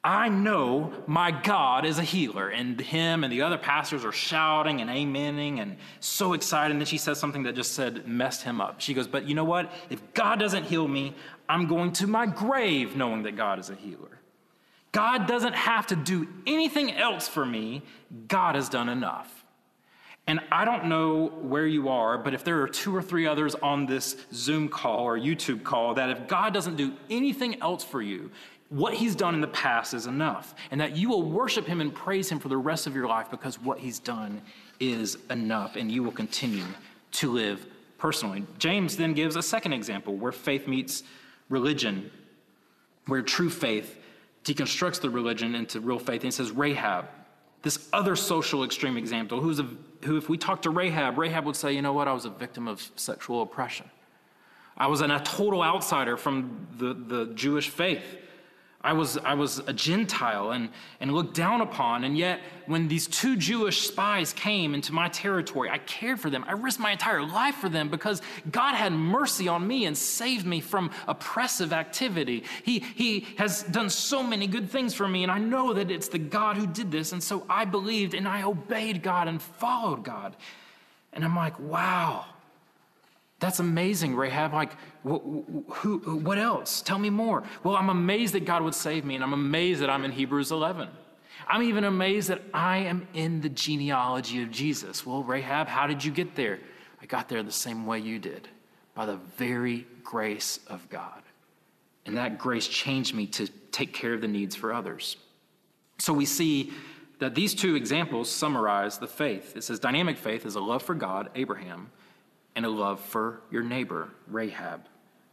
I 0.05 0.27
know 0.27 0.91
my 1.07 1.31
God 1.31 1.85
is 1.85 1.97
a 1.97 2.03
healer. 2.03 2.49
And 2.49 2.79
him 2.79 3.23
and 3.23 3.31
the 3.31 3.41
other 3.41 3.57
pastors 3.57 4.03
are 4.03 4.11
shouting 4.11 4.81
and 4.81 4.89
amening 4.89 5.61
and 5.61 5.77
so 6.01 6.33
excited. 6.33 6.71
And 6.71 6.81
then 6.81 6.85
she 6.85 6.97
says 6.97 7.19
something 7.19 7.43
that 7.43 7.55
just 7.55 7.71
said, 7.71 8.05
messed 8.05 8.43
him 8.43 8.59
up. 8.59 8.81
She 8.81 8.93
goes, 8.93 9.07
But 9.07 9.27
you 9.27 9.33
know 9.33 9.45
what? 9.45 9.71
If 9.89 10.13
God 10.13 10.39
doesn't 10.39 10.65
heal 10.65 10.87
me, 10.87 11.15
I'm 11.47 11.67
going 11.67 11.93
to 11.93 12.07
my 12.07 12.25
grave 12.25 12.97
knowing 12.97 13.23
that 13.23 13.37
God 13.37 13.59
is 13.59 13.69
a 13.69 13.75
healer. 13.75 14.19
God 14.93 15.27
doesn't 15.27 15.55
have 15.55 15.87
to 15.87 15.95
do 15.97 16.27
anything 16.47 16.93
else 16.93 17.27
for 17.27 17.45
me. 17.45 17.81
God 18.29 18.55
has 18.55 18.69
done 18.69 18.87
enough. 18.87 19.43
And 20.25 20.39
I 20.51 20.63
don't 20.63 20.85
know 20.85 21.25
where 21.41 21.67
you 21.67 21.89
are, 21.89 22.17
but 22.17 22.33
if 22.33 22.45
there 22.45 22.61
are 22.61 22.67
two 22.67 22.95
or 22.95 23.01
three 23.01 23.27
others 23.27 23.55
on 23.55 23.85
this 23.85 24.15
Zoom 24.33 24.69
call 24.69 24.99
or 24.99 25.19
YouTube 25.19 25.63
call, 25.63 25.95
that 25.95 26.09
if 26.09 26.27
God 26.27 26.53
doesn't 26.53 26.77
do 26.77 26.93
anything 27.09 27.61
else 27.61 27.83
for 27.83 28.01
you, 28.01 28.31
what 28.69 28.93
he's 28.93 29.15
done 29.15 29.35
in 29.35 29.41
the 29.41 29.47
past 29.47 29.93
is 29.93 30.05
enough. 30.07 30.55
And 30.71 30.79
that 30.79 30.95
you 30.95 31.09
will 31.09 31.23
worship 31.23 31.67
him 31.67 31.81
and 31.81 31.93
praise 31.93 32.29
him 32.29 32.39
for 32.39 32.47
the 32.47 32.57
rest 32.57 32.87
of 32.87 32.95
your 32.95 33.07
life 33.07 33.29
because 33.29 33.59
what 33.59 33.79
he's 33.79 33.99
done 33.99 34.41
is 34.79 35.17
enough 35.29 35.75
and 35.75 35.91
you 35.91 36.03
will 36.03 36.11
continue 36.11 36.65
to 37.13 37.31
live 37.31 37.65
personally. 37.97 38.45
James 38.59 38.95
then 38.95 39.13
gives 39.13 39.35
a 39.35 39.43
second 39.43 39.73
example 39.73 40.15
where 40.15 40.31
faith 40.31 40.67
meets 40.67 41.03
religion, 41.49 42.09
where 43.07 43.21
true 43.21 43.49
faith 43.49 43.99
deconstructs 44.43 44.99
the 44.99 45.09
religion 45.09 45.55
into 45.55 45.79
real 45.79 45.99
faith. 45.99 46.23
And 46.23 46.33
says, 46.33 46.51
Rahab, 46.51 47.07
this 47.61 47.87
other 47.93 48.15
social 48.15 48.63
extreme 48.63 48.97
example, 48.97 49.39
who's 49.39 49.59
a, 49.59 49.67
who, 50.03 50.17
if 50.17 50.29
we 50.29 50.37
talk 50.37 50.61
to 50.63 50.69
Rahab, 50.69 51.17
Rahab 51.17 51.45
would 51.45 51.55
say, 51.55 51.73
you 51.73 51.81
know 51.81 51.93
what, 51.93 52.07
I 52.07 52.13
was 52.13 52.25
a 52.25 52.29
victim 52.29 52.67
of 52.67 52.91
sexual 52.95 53.41
oppression. 53.41 53.89
I 54.77 54.87
was 54.87 55.01
an, 55.01 55.11
a 55.11 55.19
total 55.23 55.61
outsider 55.61 56.17
from 56.17 56.67
the, 56.77 56.93
the 56.93 57.33
Jewish 57.33 57.69
faith. 57.69 58.03
I 58.85 58.91
was, 58.91 59.17
I 59.17 59.33
was 59.33 59.59
a 59.59 59.71
Gentile 59.71 60.51
and, 60.51 60.67
and 60.99 61.13
looked 61.13 61.35
down 61.35 61.61
upon. 61.61 62.03
And 62.03 62.17
yet, 62.17 62.41
when 62.65 62.89
these 62.89 63.07
two 63.07 63.37
Jewish 63.37 63.87
spies 63.87 64.33
came 64.33 64.73
into 64.73 64.91
my 64.91 65.07
territory, 65.07 65.69
I 65.69 65.77
cared 65.77 66.19
for 66.19 66.29
them. 66.29 66.43
I 66.47 66.51
risked 66.51 66.81
my 66.81 66.91
entire 66.91 67.25
life 67.25 67.55
for 67.55 67.69
them 67.69 67.87
because 67.87 68.21
God 68.51 68.75
had 68.75 68.91
mercy 68.91 69.47
on 69.47 69.65
me 69.65 69.85
and 69.85 69.97
saved 69.97 70.45
me 70.45 70.59
from 70.59 70.91
oppressive 71.07 71.71
activity. 71.71 72.43
He, 72.63 72.79
he 72.79 73.21
has 73.37 73.63
done 73.63 73.89
so 73.89 74.21
many 74.21 74.47
good 74.47 74.69
things 74.69 74.93
for 74.93 75.07
me, 75.07 75.23
and 75.23 75.31
I 75.31 75.37
know 75.37 75.73
that 75.73 75.89
it's 75.89 76.09
the 76.09 76.19
God 76.19 76.57
who 76.57 76.67
did 76.67 76.91
this. 76.91 77.13
And 77.13 77.23
so 77.23 77.45
I 77.49 77.63
believed 77.63 78.13
and 78.13 78.27
I 78.27 78.43
obeyed 78.43 79.01
God 79.01 79.29
and 79.29 79.41
followed 79.41 80.03
God. 80.03 80.35
And 81.13 81.23
I'm 81.23 81.35
like, 81.37 81.57
wow, 81.57 82.25
that's 83.43 83.59
amazing, 83.59 84.15
Rahab. 84.15 84.53
Like, 84.53 84.71
wh- 85.03 85.19
who, 85.67 85.97
what 86.23 86.37
else? 86.37 86.81
Tell 86.81 86.97
me 86.97 87.09
more. 87.09 87.43
Well, 87.61 87.75
I'm 87.75 87.89
amazed 87.89 88.33
that 88.35 88.45
God 88.45 88.63
would 88.63 88.73
save 88.73 89.03
me, 89.03 89.15
and 89.15 89.23
I'm 89.23 89.33
amazed 89.33 89.81
that 89.81 89.89
I'm 89.89 90.05
in 90.05 90.13
Hebrews 90.13 90.51
11. 90.51 90.87
I'm 91.45 91.61
even 91.63 91.83
amazed 91.83 92.29
that 92.29 92.41
I 92.53 92.77
am 92.77 93.05
in 93.13 93.41
the 93.41 93.49
genealogy 93.49 94.41
of 94.43 94.49
Jesus. 94.49 95.05
Well, 95.05 95.23
Rahab, 95.23 95.67
how 95.67 95.87
did 95.87 96.05
you 96.05 96.11
get 96.11 96.35
there? 96.35 96.61
I 97.01 97.05
got 97.05 97.27
there 97.27 97.43
the 97.43 97.51
same 97.51 97.85
way 97.85 97.99
you 97.99 98.17
did, 98.17 98.47
by 98.95 99.05
the 99.05 99.17
very 99.37 99.85
grace 100.05 100.61
of 100.67 100.89
God. 100.89 101.21
And 102.05 102.15
that 102.15 102.37
grace 102.37 102.65
changed 102.65 103.13
me 103.13 103.27
to 103.27 103.47
take 103.73 103.93
care 103.93 104.13
of 104.13 104.21
the 104.21 104.27
needs 104.29 104.55
for 104.55 104.71
others. 104.71 105.17
So 105.97 106.13
we 106.13 106.25
see 106.25 106.71
that 107.19 107.35
these 107.35 107.53
two 107.53 107.75
examples 107.75 108.31
summarize 108.31 108.99
the 108.99 109.07
faith. 109.07 109.57
It 109.57 109.65
says 109.65 109.79
dynamic 109.79 110.17
faith 110.17 110.45
is 110.45 110.55
a 110.55 110.61
love 110.61 110.81
for 110.81 110.95
God, 110.95 111.29
Abraham, 111.35 111.91
and 112.55 112.65
a 112.65 112.69
love 112.69 112.99
for 112.99 113.41
your 113.51 113.63
neighbor, 113.63 114.09
Rahab. 114.27 114.81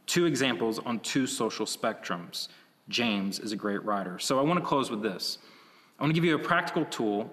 Two 0.05 0.25
examples 0.25 0.79
on 0.79 0.99
two 0.99 1.27
social 1.27 1.65
spectrums. 1.65 2.47
James 2.89 3.39
is 3.39 3.51
a 3.51 3.55
great 3.55 3.83
writer. 3.85 4.19
So 4.19 4.39
I 4.39 4.41
want 4.41 4.59
to 4.59 4.65
close 4.65 4.89
with 4.89 5.01
this. 5.01 5.37
I 5.99 6.03
want 6.03 6.11
to 6.11 6.15
give 6.15 6.25
you 6.25 6.35
a 6.35 6.39
practical 6.39 6.85
tool 6.85 7.31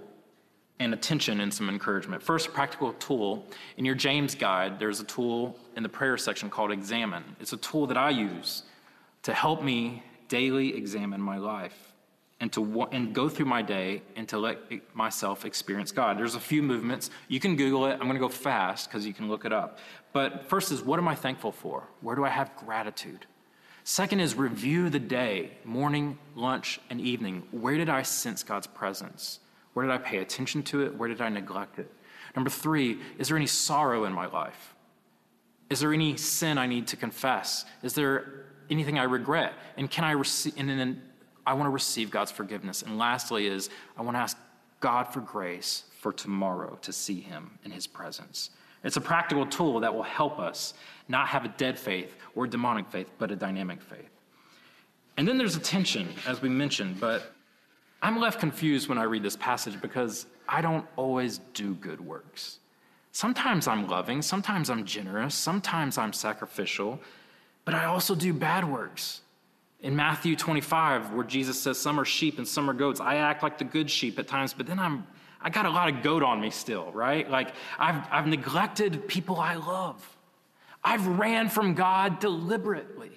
and 0.78 0.94
attention 0.94 1.40
and 1.40 1.52
some 1.52 1.68
encouragement. 1.68 2.22
First, 2.22 2.52
practical 2.52 2.92
tool. 2.94 3.46
In 3.78 3.84
your 3.84 3.94
James 3.94 4.34
guide, 4.34 4.78
there's 4.78 5.00
a 5.00 5.04
tool 5.04 5.58
in 5.76 5.82
the 5.82 5.88
prayer 5.88 6.16
section 6.16 6.50
called 6.50 6.70
Examen. 6.70 7.24
It's 7.40 7.52
a 7.52 7.56
tool 7.56 7.86
that 7.88 7.96
I 7.96 8.10
use 8.10 8.62
to 9.22 9.34
help 9.34 9.62
me 9.62 10.02
daily 10.28 10.76
examine 10.76 11.20
my 11.20 11.38
life 11.38 11.87
and 12.40 12.52
to 12.52 12.82
and 12.92 13.14
go 13.14 13.28
through 13.28 13.46
my 13.46 13.62
day 13.62 14.02
and 14.14 14.28
to 14.28 14.38
let 14.38 14.58
myself 14.94 15.44
experience 15.44 15.90
God. 15.90 16.18
There's 16.18 16.36
a 16.36 16.40
few 16.40 16.62
movements. 16.62 17.10
You 17.26 17.40
can 17.40 17.56
Google 17.56 17.86
it. 17.86 17.92
I'm 17.94 18.00
going 18.00 18.14
to 18.14 18.20
go 18.20 18.28
fast 18.28 18.88
because 18.88 19.04
you 19.06 19.12
can 19.12 19.28
look 19.28 19.44
it 19.44 19.52
up. 19.52 19.78
But 20.12 20.48
first 20.48 20.70
is 20.70 20.82
what 20.82 20.98
am 20.98 21.08
I 21.08 21.14
thankful 21.14 21.52
for? 21.52 21.88
Where 22.00 22.14
do 22.14 22.24
I 22.24 22.28
have 22.28 22.54
gratitude? 22.56 23.26
Second 23.82 24.20
is 24.20 24.34
review 24.34 24.90
the 24.90 24.98
day, 24.98 25.52
morning, 25.64 26.18
lunch, 26.36 26.78
and 26.90 27.00
evening. 27.00 27.42
Where 27.50 27.76
did 27.76 27.88
I 27.88 28.02
sense 28.02 28.42
God's 28.42 28.66
presence? 28.66 29.40
Where 29.72 29.86
did 29.86 29.92
I 29.92 29.98
pay 29.98 30.18
attention 30.18 30.62
to 30.64 30.82
it? 30.82 30.94
Where 30.94 31.08
did 31.08 31.20
I 31.20 31.28
neglect 31.28 31.78
it? 31.78 31.90
Number 32.36 32.50
three, 32.50 32.98
is 33.16 33.28
there 33.28 33.36
any 33.36 33.46
sorrow 33.46 34.04
in 34.04 34.12
my 34.12 34.26
life? 34.26 34.74
Is 35.70 35.80
there 35.80 35.92
any 35.92 36.16
sin 36.16 36.58
I 36.58 36.66
need 36.66 36.86
to 36.88 36.96
confess? 36.96 37.64
Is 37.82 37.94
there 37.94 38.46
anything 38.70 38.98
I 38.98 39.04
regret? 39.04 39.54
And 39.76 39.90
can 39.90 40.04
I 40.04 40.12
receive? 40.12 40.54
And 40.56 40.68
then 40.68 41.02
I 41.48 41.54
want 41.54 41.64
to 41.64 41.70
receive 41.70 42.10
God's 42.10 42.30
forgiveness. 42.30 42.82
And 42.82 42.98
lastly, 42.98 43.46
is 43.46 43.70
I 43.96 44.02
want 44.02 44.16
to 44.16 44.20
ask 44.20 44.36
God 44.80 45.04
for 45.04 45.20
grace 45.20 45.84
for 45.98 46.12
tomorrow 46.12 46.78
to 46.82 46.92
see 46.92 47.20
Him 47.20 47.58
in 47.64 47.70
His 47.70 47.86
presence. 47.86 48.50
It's 48.84 48.98
a 48.98 49.00
practical 49.00 49.46
tool 49.46 49.80
that 49.80 49.94
will 49.94 50.02
help 50.02 50.38
us 50.38 50.74
not 51.08 51.26
have 51.28 51.46
a 51.46 51.48
dead 51.48 51.78
faith 51.78 52.14
or 52.34 52.46
demonic 52.46 52.90
faith, 52.90 53.10
but 53.16 53.30
a 53.30 53.36
dynamic 53.36 53.80
faith. 53.80 54.10
And 55.16 55.26
then 55.26 55.38
there's 55.38 55.56
a 55.56 55.60
tension, 55.60 56.10
as 56.26 56.42
we 56.42 56.50
mentioned, 56.50 57.00
but 57.00 57.32
I'm 58.02 58.20
left 58.20 58.38
confused 58.38 58.90
when 58.90 58.98
I 58.98 59.04
read 59.04 59.22
this 59.22 59.36
passage 59.36 59.80
because 59.80 60.26
I 60.46 60.60
don't 60.60 60.86
always 60.96 61.38
do 61.54 61.74
good 61.76 62.00
works. 62.00 62.58
Sometimes 63.12 63.66
I'm 63.66 63.88
loving, 63.88 64.20
sometimes 64.20 64.68
I'm 64.68 64.84
generous, 64.84 65.34
sometimes 65.34 65.96
I'm 65.96 66.12
sacrificial, 66.12 67.00
but 67.64 67.74
I 67.74 67.86
also 67.86 68.14
do 68.14 68.34
bad 68.34 68.70
works. 68.70 69.22
In 69.80 69.94
Matthew 69.94 70.34
25, 70.34 71.12
where 71.12 71.24
Jesus 71.24 71.60
says, 71.60 71.78
Some 71.78 72.00
are 72.00 72.04
sheep 72.04 72.38
and 72.38 72.46
some 72.46 72.68
are 72.68 72.72
goats, 72.72 73.00
I 73.00 73.16
act 73.16 73.42
like 73.42 73.58
the 73.58 73.64
good 73.64 73.90
sheep 73.90 74.18
at 74.18 74.26
times, 74.26 74.52
but 74.52 74.66
then 74.66 74.78
I'm, 74.78 75.06
I 75.40 75.50
got 75.50 75.66
a 75.66 75.70
lot 75.70 75.88
of 75.88 76.02
goat 76.02 76.22
on 76.22 76.40
me 76.40 76.50
still, 76.50 76.90
right? 76.92 77.30
Like 77.30 77.54
I've, 77.78 78.06
I've 78.10 78.26
neglected 78.26 79.06
people 79.06 79.36
I 79.36 79.54
love. 79.54 80.16
I've 80.82 81.06
ran 81.06 81.48
from 81.48 81.74
God 81.74 82.18
deliberately. 82.18 83.12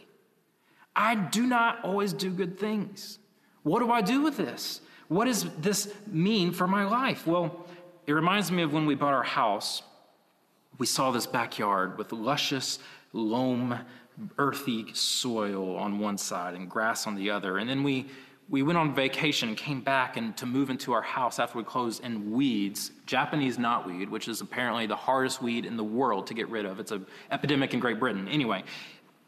I 0.96 1.16
do 1.16 1.48
not 1.48 1.84
always 1.84 2.14
do 2.14 2.30
good 2.30 2.60
things. 2.60 3.20
What 3.64 3.80
do 3.80 3.92
I 3.92 4.02
do 4.02 4.22
with 4.22 4.38
this? 4.38 4.82
What 5.08 5.26
does 5.26 5.44
this 5.58 5.94
mean 6.08 6.52
for 6.52 6.68
my 6.68 6.86
life? 6.86 7.26
Well, 7.28 7.66
it 8.08 8.14
reminds 8.14 8.52
me 8.52 8.64
of 8.64 8.74
when 8.74 8.86
we 8.86 8.96
bought 8.96 9.14
our 9.14 9.24
house. 9.24 9.84
We 10.78 10.86
saw 10.86 11.12
this 11.12 11.28
backyard 11.28 11.98
with 11.98 12.12
luscious 12.12 12.80
loam 13.14 13.78
earthy 14.38 14.94
soil 14.94 15.76
on 15.78 16.00
one 16.00 16.18
side 16.18 16.56
and 16.56 16.70
grass 16.70 17.08
on 17.08 17.16
the 17.16 17.30
other. 17.32 17.58
And 17.58 17.70
then 17.70 17.84
we, 17.84 18.08
we 18.50 18.64
went 18.64 18.78
on 18.78 18.94
vacation 18.94 19.50
and 19.50 19.58
came 19.58 19.82
back 19.82 20.18
and 20.18 20.36
to 20.38 20.46
move 20.46 20.70
into 20.70 20.94
our 20.94 21.02
house 21.02 21.40
after 21.40 21.58
we 21.58 21.64
closed 21.64 22.04
in 22.04 22.32
weeds, 22.32 22.92
Japanese 23.06 23.58
knotweed, 23.58 24.10
which 24.10 24.28
is 24.28 24.42
apparently 24.42 24.86
the 24.86 24.96
hardest 24.96 25.42
weed 25.42 25.66
in 25.66 25.78
the 25.78 25.84
world 25.84 26.28
to 26.28 26.34
get 26.34 26.50
rid 26.50 26.66
of. 26.66 26.80
It's 26.80 26.92
an 26.92 27.06
epidemic 27.32 27.74
in 27.74 27.80
Great 27.80 28.00
Britain. 28.00 28.28
Anyway, 28.28 28.64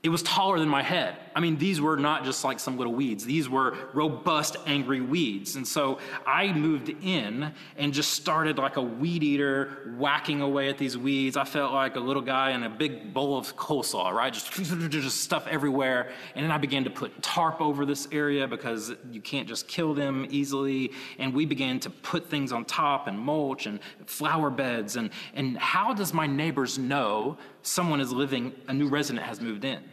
it 0.03 0.09
was 0.09 0.21
taller 0.21 0.59
than 0.59 0.67
my 0.67 0.83
head. 0.83 1.15
I 1.33 1.39
mean, 1.39 1.57
these 1.57 1.79
were 1.79 1.95
not 1.95 2.25
just 2.25 2.43
like 2.43 2.59
some 2.59 2.77
little 2.77 2.93
weeds. 2.93 3.23
These 3.23 3.47
were 3.47 3.77
robust, 3.93 4.57
angry 4.65 4.99
weeds. 4.99 5.55
And 5.55 5.65
so 5.65 5.97
I 6.27 6.51
moved 6.51 6.89
in 6.89 7.53
and 7.77 7.93
just 7.93 8.11
started 8.11 8.57
like 8.57 8.75
a 8.75 8.81
weed 8.81 9.23
eater, 9.23 9.93
whacking 9.97 10.41
away 10.41 10.67
at 10.67 10.77
these 10.77 10.97
weeds. 10.97 11.37
I 11.37 11.45
felt 11.45 11.71
like 11.71 11.95
a 11.95 12.01
little 12.01 12.21
guy 12.21 12.51
in 12.51 12.63
a 12.63 12.69
big 12.69 13.13
bowl 13.13 13.37
of 13.37 13.55
coleslaw, 13.55 14.11
right? 14.11 14.33
Just, 14.33 14.51
just 14.51 15.21
stuff 15.21 15.47
everywhere. 15.47 16.11
And 16.35 16.43
then 16.43 16.51
I 16.51 16.57
began 16.57 16.83
to 16.83 16.89
put 16.89 17.21
tarp 17.21 17.61
over 17.61 17.85
this 17.85 18.05
area 18.11 18.45
because 18.45 18.91
you 19.09 19.21
can't 19.21 19.47
just 19.47 19.69
kill 19.69 19.93
them 19.93 20.27
easily. 20.29 20.91
And 21.17 21.33
we 21.33 21.45
began 21.45 21.79
to 21.79 21.89
put 21.89 22.29
things 22.29 22.51
on 22.51 22.65
top 22.65 23.07
and 23.07 23.17
mulch 23.17 23.67
and 23.67 23.79
flower 24.05 24.49
beds. 24.49 24.97
And, 24.97 25.11
and 25.33 25.57
how 25.57 25.93
does 25.93 26.13
my 26.13 26.27
neighbors 26.27 26.77
know 26.77 27.37
someone 27.61 28.01
is 28.01 28.11
living, 28.11 28.51
a 28.67 28.73
new 28.73 28.89
resident 28.89 29.25
has 29.25 29.39
moved 29.39 29.63
in? 29.63 29.92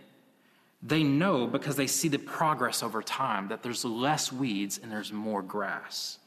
They 0.82 1.02
know 1.02 1.46
because 1.46 1.76
they 1.76 1.86
see 1.86 2.08
the 2.08 2.18
progress 2.18 2.82
over 2.82 3.02
time 3.02 3.48
that 3.48 3.62
there's 3.62 3.84
less 3.84 4.32
weeds 4.32 4.80
and 4.82 4.90
there's 4.90 5.12
more 5.12 5.42
grass. 5.42 6.18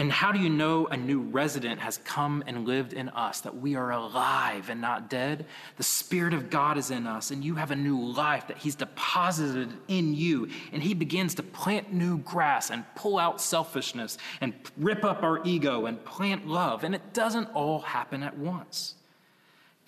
And 0.00 0.10
how 0.10 0.32
do 0.32 0.38
you 0.38 0.48
know 0.48 0.86
a 0.86 0.96
new 0.96 1.20
resident 1.20 1.78
has 1.80 1.98
come 1.98 2.42
and 2.46 2.66
lived 2.66 2.94
in 2.94 3.10
us, 3.10 3.42
that 3.42 3.56
we 3.56 3.74
are 3.74 3.90
alive 3.90 4.70
and 4.70 4.80
not 4.80 5.10
dead? 5.10 5.44
The 5.76 5.82
Spirit 5.82 6.32
of 6.32 6.48
God 6.48 6.78
is 6.78 6.90
in 6.90 7.06
us, 7.06 7.30
and 7.30 7.44
you 7.44 7.56
have 7.56 7.70
a 7.70 7.76
new 7.76 8.00
life 8.00 8.46
that 8.46 8.56
He's 8.56 8.76
deposited 8.76 9.70
in 9.88 10.14
you. 10.14 10.48
And 10.72 10.82
He 10.82 10.94
begins 10.94 11.34
to 11.34 11.42
plant 11.42 11.92
new 11.92 12.16
grass 12.18 12.70
and 12.70 12.84
pull 12.94 13.18
out 13.18 13.42
selfishness 13.42 14.16
and 14.40 14.54
rip 14.78 15.04
up 15.04 15.22
our 15.22 15.44
ego 15.44 15.84
and 15.84 16.02
plant 16.02 16.48
love. 16.48 16.82
And 16.82 16.94
it 16.94 17.12
doesn't 17.12 17.48
all 17.52 17.80
happen 17.80 18.22
at 18.22 18.38
once. 18.38 18.94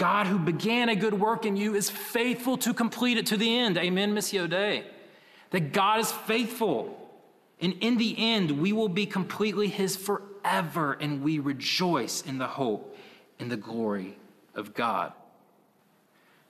God, 0.02 0.26
who 0.26 0.36
began 0.36 0.88
a 0.88 0.96
good 0.96 1.14
work 1.14 1.46
in 1.46 1.56
you, 1.56 1.76
is 1.76 1.88
faithful 1.88 2.58
to 2.58 2.74
complete 2.74 3.18
it 3.18 3.26
to 3.26 3.36
the 3.36 3.56
end. 3.56 3.78
Amen, 3.78 4.12
Missio 4.12 4.50
Dei. 4.50 4.84
That 5.50 5.72
God 5.72 6.00
is 6.00 6.10
faithful. 6.10 6.98
And 7.60 7.74
in 7.74 7.98
the 7.98 8.16
end, 8.18 8.50
we 8.50 8.72
will 8.72 8.88
be 8.88 9.06
completely 9.06 9.68
His 9.68 9.94
forever, 9.94 10.94
and 10.94 11.22
we 11.22 11.38
rejoice 11.38 12.22
in 12.22 12.38
the 12.38 12.48
hope 12.48 12.96
and 13.38 13.48
the 13.48 13.56
glory 13.56 14.18
of 14.56 14.74
God. 14.74 15.12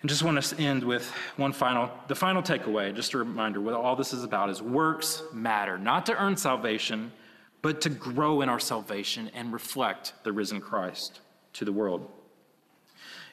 And 0.01 0.09
just 0.09 0.23
want 0.23 0.43
to 0.43 0.59
end 0.59 0.83
with 0.83 1.13
one 1.37 1.53
final, 1.53 1.91
the 2.09 2.15
final 2.15 2.43
takeaway, 2.43 2.95
just 2.95 3.13
a 3.13 3.19
reminder 3.19 3.61
what 3.61 3.75
all 3.75 3.97
this 3.97 4.15
is 4.15 4.25
about 4.25 4.49
is 4.49 4.63
works 4.63 5.25
matter, 5.31 5.77
not 5.77 6.07
to 6.07 6.17
earn 6.17 6.39
salvation, 6.39 7.13
but 7.61 7.83
to 7.83 7.91
grow 7.91 8.41
in 8.41 8.49
our 8.49 8.59
salvation 8.59 9.31
and 9.35 9.53
reflect 9.53 10.15
the 10.23 10.33
risen 10.33 10.59
Christ 10.59 11.21
to 11.53 11.67
the 11.67 11.73
world. 11.73 12.11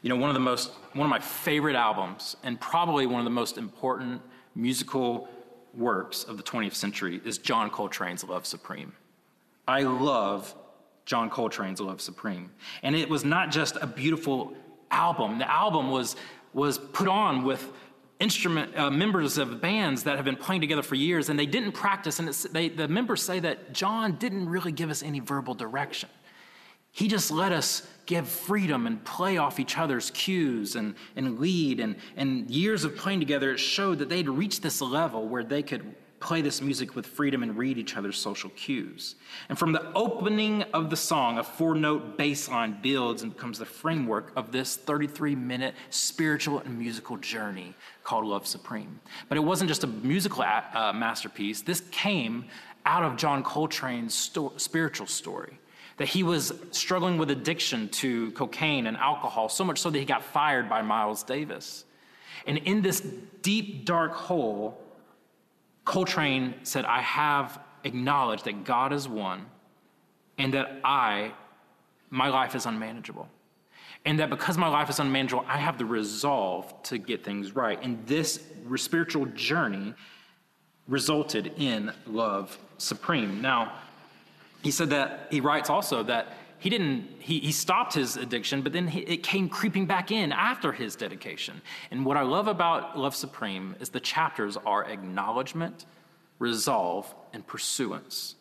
You 0.02 0.10
know, 0.10 0.16
one 0.16 0.30
of 0.30 0.34
the 0.34 0.40
most, 0.40 0.72
one 0.94 1.06
of 1.06 1.10
my 1.10 1.20
favorite 1.20 1.76
albums, 1.76 2.38
and 2.44 2.60
probably 2.60 3.06
one 3.06 3.20
of 3.20 3.26
the 3.26 3.32
most 3.32 3.58
important 3.58 4.22
musical 4.56 5.28
works 5.74 6.24
of 6.24 6.38
the 6.38 6.44
20th 6.44 6.76
century, 6.76 7.22
is 7.26 7.38
John 7.38 7.70
Coltrane's 7.70 8.24
Love 8.24 8.46
Supreme. 8.46 8.94
I 9.68 9.84
love 9.84 10.56
John 11.06 11.30
Coltrane's 11.30 11.82
Love 11.82 12.02
Supreme. 12.02 12.52
And 12.82 12.96
it 12.96 13.10
was 13.10 13.26
not 13.26 13.52
just 13.52 13.78
a 13.82 13.88
beautiful 13.88 14.54
album. 14.90 15.40
The 15.40 15.52
album 15.52 15.92
was, 15.92 16.16
was 16.54 16.78
put 16.78 17.08
on 17.08 17.44
with 17.44 17.72
instrument 18.20 18.78
uh, 18.78 18.90
members 18.90 19.38
of 19.38 19.62
bands 19.62 20.04
that 20.04 20.18
have 20.18 20.26
been 20.26 20.36
playing 20.36 20.62
together 20.62 20.82
for 20.82 20.96
years, 20.96 21.30
and 21.30 21.40
they 21.40 21.46
didn't 21.46 21.74
practice. 21.74 22.20
And 22.20 22.30
they, 22.30 22.70
the 22.70 22.88
members 22.88 23.22
say 23.22 23.40
that 23.40 23.74
John 23.74 24.18
didn't 24.18 24.50
really 24.50 24.72
give 24.72 24.90
us 24.90 25.04
any 25.04 25.20
verbal 25.20 25.54
direction. 25.54 26.10
He 26.92 27.08
just 27.08 27.32
let 27.32 27.52
us 27.52 27.88
give 28.10 28.28
freedom 28.28 28.88
and 28.88 29.06
play 29.06 29.38
off 29.38 29.60
each 29.60 29.78
other's 29.78 30.10
cues 30.10 30.76
and, 30.76 30.96
and 31.16 31.38
lead. 31.38 31.80
And, 31.80 31.96
and 32.18 32.50
years 32.50 32.84
of 32.84 32.96
playing 32.96 33.20
together, 33.20 33.52
it 33.52 33.60
showed 33.60 34.00
that 34.00 34.10
they'd 34.10 34.28
reached 34.28 34.64
this 34.64 34.82
level 34.82 35.28
where 35.28 35.44
they 35.44 35.62
could 35.62 35.96
play 36.20 36.42
this 36.42 36.60
music 36.60 36.96
with 36.96 37.06
freedom 37.06 37.44
and 37.44 37.56
read 37.56 37.78
each 37.78 37.96
other's 37.96 38.18
social 38.18 38.50
cues. 38.50 39.14
And 39.48 39.60
from 39.60 39.74
the 39.74 39.94
opening 39.94 40.64
of 40.74 40.90
the 40.90 40.98
song, 40.98 41.38
a 41.38 41.44
four 41.44 41.76
note 41.76 42.18
bass 42.18 42.50
line 42.50 42.80
builds 42.82 43.22
and 43.22 43.32
becomes 43.32 43.60
the 43.60 43.66
framework 43.66 44.34
of 44.36 44.52
this 44.52 44.76
33 44.76 45.36
minute 45.36 45.76
spiritual 45.92 46.60
and 46.60 46.80
musical 46.80 47.16
journey 47.18 47.76
called 48.04 48.26
Love 48.26 48.48
Supreme. 48.48 49.00
But 49.30 49.38
it 49.38 49.42
wasn't 49.42 49.68
just 49.68 49.84
a 49.84 49.88
musical 49.88 50.42
uh, 50.42 50.94
masterpiece, 50.96 51.62
this 51.62 51.84
came 51.92 52.46
out 52.88 53.04
of 53.04 53.18
John 53.18 53.44
Coltrane's 53.44 54.16
sto- 54.16 54.54
spiritual 54.58 55.06
story. 55.06 55.60
That 56.00 56.08
he 56.08 56.24
was 56.24 56.54
struggling 56.72 57.18
with 57.18 57.30
addiction 57.30 57.90
to 57.90 58.32
cocaine 58.32 58.88
and 58.88 58.98
alcohol, 58.98 59.50
so 59.50 59.64
much 59.64 59.80
so 59.80 59.90
that 59.90 60.00
he 60.00 60.06
got 60.06 60.24
fired 60.24 60.68
by 60.68 60.82
Miles 60.82 61.24
Davis. 61.24 61.86
And 62.48 62.58
in 62.58 62.82
this 62.82 63.02
deep, 63.42 63.86
dark 63.86 64.14
hole, 64.14 64.82
Coltrane 65.86 66.56
said, 66.64 66.86
I 66.86 67.02
have 67.02 67.60
acknowledged 67.84 68.46
that 68.46 68.64
God 68.64 68.94
is 68.94 69.08
one 69.08 69.46
and 70.38 70.54
that 70.54 70.80
I, 70.84 71.34
my 72.10 72.30
life 72.30 72.56
is 72.56 72.66
unmanageable. 72.66 73.28
And 74.06 74.20
that 74.20 74.30
because 74.30 74.58
my 74.58 74.68
life 74.68 74.90
is 74.90 75.00
unmanageable, 75.00 75.46
I 75.48 75.58
have 75.58 75.78
the 75.78 75.86
resolve 75.86 76.82
to 76.84 76.98
get 76.98 77.24
things 77.24 77.56
right. 77.56 77.78
And 77.84 78.06
this 78.08 78.42
spiritual 78.78 79.26
journey 79.28 79.94
resulted 80.88 81.54
in 81.58 81.92
love 82.08 82.58
supreme. 82.78 83.42
Now, 83.42 83.74
he 84.62 84.72
said 84.72 84.90
that, 84.90 85.28
he 85.32 85.42
writes 85.42 85.70
also 85.70 86.04
that 86.04 86.34
he 86.60 86.70
didn't 86.70 87.08
he, 87.20 87.40
he 87.40 87.52
stopped 87.52 87.94
his 87.94 88.18
addiction 88.18 88.62
but 88.62 88.74
then 88.74 88.88
he, 88.88 89.00
it 89.00 89.24
came 89.24 89.50
creeping 89.50 89.86
back 89.86 90.12
in 90.12 90.32
after 90.32 90.72
his 90.72 90.96
dedication. 90.96 91.62
And 91.90 92.06
what 92.06 92.18
i 92.18 92.22
love 92.22 92.48
about 92.48 92.98
love 93.00 93.16
supreme 93.16 93.76
is 93.80 93.90
the 93.90 94.00
chapters 94.00 94.58
are 94.58 94.86
acknowledgement 94.86 95.86
resolve 96.38 97.14
and 97.34 97.46
pursuance. 97.48 98.36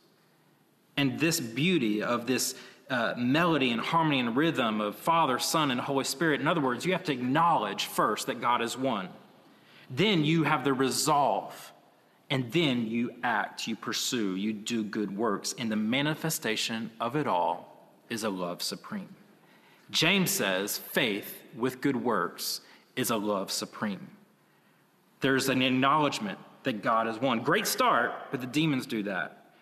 And 0.97 1.19
this 1.19 1.41
beauty 1.41 2.03
of 2.03 2.27
this 2.27 2.55
uh, 2.91 3.15
melody 3.17 3.71
and 3.71 3.81
harmony 3.81 4.19
and 4.19 4.37
rhythm 4.37 4.81
of 4.81 4.97
father 4.97 5.39
son 5.39 5.71
and 5.71 5.81
holy 5.81 6.05
spirit 6.05 6.41
in 6.41 6.49
other 6.49 6.61
words 6.61 6.85
you 6.85 6.93
have 6.93 7.05
to 7.05 7.13
acknowledge 7.13 7.87
first 7.87 8.27
that 8.27 8.41
god 8.41 8.63
is 8.63 8.77
one. 8.77 9.09
Then 9.91 10.25
you 10.25 10.43
have 10.43 10.65
the 10.65 10.75
resolve 10.75 11.73
and 12.31 12.51
then 12.53 12.87
you 12.87 13.13
act, 13.23 13.67
you 13.67 13.75
pursue, 13.75 14.37
you 14.37 14.53
do 14.53 14.85
good 14.85 15.17
works. 15.17 15.55
And 15.59 15.73
the 15.73 15.77
manifestation 15.77 16.91
of 17.01 17.17
it 17.17 17.27
all 17.27 17.89
is 18.11 18.25
a 18.25 18.29
love 18.29 18.63
supreme. 18.63 19.09
James 19.91 20.31
says 20.31 20.79
faith 20.79 21.43
with 21.57 21.81
good 21.81 21.97
works 21.97 22.61
is 22.97 23.11
a 23.11 23.17
love 23.17 23.51
supreme. 23.51 24.09
There's 25.21 25.49
an 25.49 25.63
acknowledgement 25.63 26.39
that 26.65 26.83
God 26.83 27.09
is 27.09 27.19
one. 27.19 27.41
Great 27.41 27.67
start, 27.67 28.13
but 28.31 28.41
the 28.41 28.47
demons 28.47 28.87
do 28.87 29.05
that. 29.05 29.53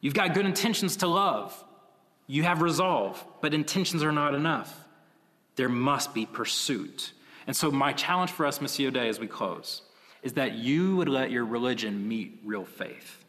You've 0.00 0.14
got 0.14 0.34
good 0.34 0.46
intentions 0.46 0.96
to 0.98 1.06
love. 1.06 1.62
You 2.26 2.42
have 2.44 2.62
resolve, 2.62 3.22
but 3.42 3.52
intentions 3.52 4.02
are 4.02 4.12
not 4.12 4.34
enough. 4.34 4.74
There 5.56 5.68
must 5.68 6.14
be 6.14 6.24
pursuit. 6.24 7.12
And 7.46 7.54
so, 7.54 7.70
my 7.70 7.92
challenge 7.92 8.30
for 8.30 8.46
us, 8.46 8.58
Missio 8.58 8.92
Dei, 8.92 9.08
as 9.08 9.20
we 9.20 9.26
close, 9.26 9.82
is 10.24 10.32
that 10.32 10.54
you 10.54 10.96
would 10.96 11.08
let 11.08 11.30
your 11.30 11.44
religion 11.44 12.08
meet 12.08 12.40
real 12.44 12.64
faith. 12.64 13.24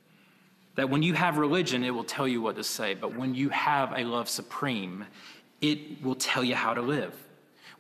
That 0.76 0.90
when 0.90 1.04
you 1.04 1.14
have 1.14 1.38
religion, 1.38 1.84
it 1.84 1.92
will 1.92 2.06
tell 2.06 2.28
you 2.28 2.42
what 2.42 2.56
to 2.56 2.64
say, 2.64 2.96
but 2.96 3.16
when 3.16 3.36
you 3.36 3.50
have 3.50 3.94
a 3.96 4.04
love 4.06 4.30
supreme, 4.30 5.06
it 5.62 6.02
will 6.02 6.16
tell 6.16 6.44
you 6.44 6.56
how 6.56 6.74
to 6.74 6.82
live. 6.82 7.14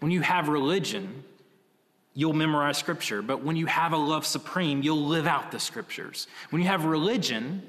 When 0.02 0.12
you 0.12 0.20
have 0.20 0.50
religion, 0.50 1.24
you'll 2.14 2.34
memorize 2.34 2.78
scripture, 2.78 3.22
but 3.22 3.42
when 3.42 3.56
you 3.56 3.66
have 3.68 3.94
a 3.94 3.98
love 3.98 4.26
supreme, 4.26 4.84
you'll 4.84 5.06
live 5.06 5.28
out 5.28 5.50
the 5.50 5.60
scriptures. 5.60 6.28
When 6.50 6.62
you 6.62 6.68
have 6.68 6.84
religion, 6.84 7.64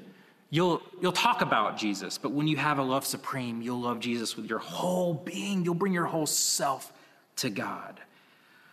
you'll, 0.49 0.81
you'll 1.01 1.13
talk 1.13 1.41
about 1.41 1.77
Jesus, 1.77 2.17
but 2.17 2.33
when 2.33 2.47
you 2.47 2.57
have 2.57 2.77
a 2.77 2.83
love 2.83 3.05
supreme, 3.05 3.61
you'll 3.61 3.81
love 3.81 4.01
Jesus 4.01 4.35
with 4.35 4.49
your 4.49 4.59
whole 4.59 5.13
being. 5.13 5.63
You'll 5.63 5.75
bring 5.75 5.93
your 5.93 6.05
whole 6.05 6.25
self 6.25 6.91
to 7.37 7.49
God. 7.49 8.01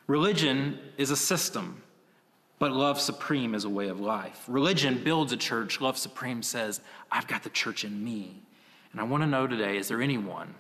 Religion 0.09 0.81
is 0.99 1.13
a 1.13 1.17
system. 1.17 1.81
But 2.65 2.73
love 2.73 2.99
supreme 2.99 3.55
is 3.55 3.65
a 3.65 3.69
way 3.69 3.89
of 3.89 4.01
life. 4.01 4.43
Religion 4.49 5.05
builds 5.05 5.33
a 5.33 5.37
church. 5.37 5.83
Love 5.83 5.99
supreme 5.99 6.43
says, 6.43 6.81
I've 7.13 7.27
got 7.27 7.43
the 7.43 7.51
church 7.51 7.85
in 7.85 8.03
me. 8.03 8.41
And 8.91 9.03
I 9.03 9.05
want 9.05 9.23
to 9.23 9.27
know 9.27 9.47
today 9.47 9.77
is 9.77 9.89
there 9.89 10.01
anyone 10.01 10.55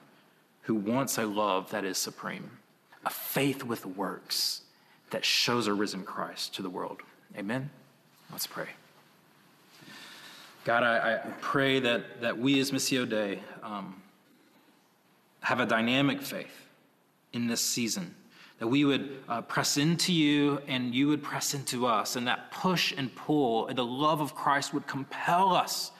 who 0.64 0.74
wants 0.74 1.16
a 1.16 1.24
love 1.24 1.70
that 1.70 1.82
is 1.82 1.96
supreme, 1.96 2.58
a 3.06 3.08
faith 3.08 3.64
with 3.64 3.86
works 3.86 4.60
that 5.08 5.24
shows 5.24 5.66
a 5.66 5.72
risen 5.72 6.04
Christ 6.04 6.54
to 6.56 6.62
the 6.62 6.68
world? 6.68 7.00
Amen? 7.38 7.70
Let's 8.30 8.46
pray. 8.46 8.68
God, 10.66 10.82
I, 10.82 11.14
I 11.14 11.18
pray 11.40 11.80
that, 11.80 12.20
that 12.20 12.38
we 12.38 12.60
as 12.60 12.70
Missio 12.70 13.08
Dei 13.08 13.40
um, 13.62 14.02
have 15.40 15.58
a 15.58 15.64
dynamic 15.64 16.20
faith 16.20 16.66
in 17.32 17.46
this 17.46 17.62
season 17.62 18.14
that 18.58 18.68
we 18.68 18.84
would 18.84 19.18
uh, 19.28 19.42
press 19.42 19.76
into 19.76 20.12
you 20.12 20.60
and 20.68 20.94
you 20.94 21.08
would 21.08 21.22
press 21.22 21.54
into 21.54 21.86
us, 21.86 22.16
and 22.16 22.26
that 22.28 22.50
push 22.50 22.92
and 22.96 23.14
pull, 23.14 23.66
and 23.66 23.76
the 23.76 23.84
love 23.84 24.20
of 24.20 24.34
Christ 24.34 24.72
would 24.72 24.86
compel 24.86 25.54
us 25.54 25.90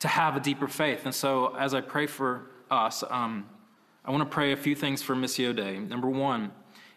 to 0.00 0.08
have 0.08 0.36
a 0.36 0.40
deeper 0.40 0.66
faith. 0.66 1.02
And 1.04 1.14
so, 1.14 1.54
as 1.56 1.74
I 1.74 1.80
pray 1.80 2.06
for 2.06 2.50
us, 2.70 3.04
um, 3.10 3.48
I 4.04 4.10
want 4.10 4.22
to 4.22 4.34
pray 4.34 4.52
a 4.52 4.56
few 4.56 4.74
things 4.74 5.02
for 5.02 5.14
Missio 5.14 5.54
Dei. 5.54 5.78
Number 5.78 6.08
one 6.08 6.52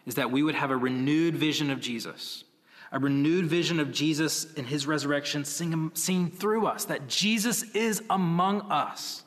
is 0.06 0.14
that 0.14 0.30
we 0.30 0.42
would 0.42 0.54
have 0.54 0.70
a 0.70 0.76
renewed 0.76 1.36
vision 1.36 1.70
of 1.70 1.80
Jesus, 1.80 2.44
a 2.92 2.98
renewed 2.98 3.46
vision 3.46 3.78
of 3.78 3.92
Jesus 3.92 4.54
and 4.56 4.66
his 4.66 4.86
resurrection 4.86 5.44
seen, 5.44 5.90
seen 5.94 6.30
through 6.30 6.66
us, 6.66 6.86
that 6.86 7.08
Jesus 7.08 7.62
is 7.74 8.02
among 8.08 8.62
us 8.70 9.23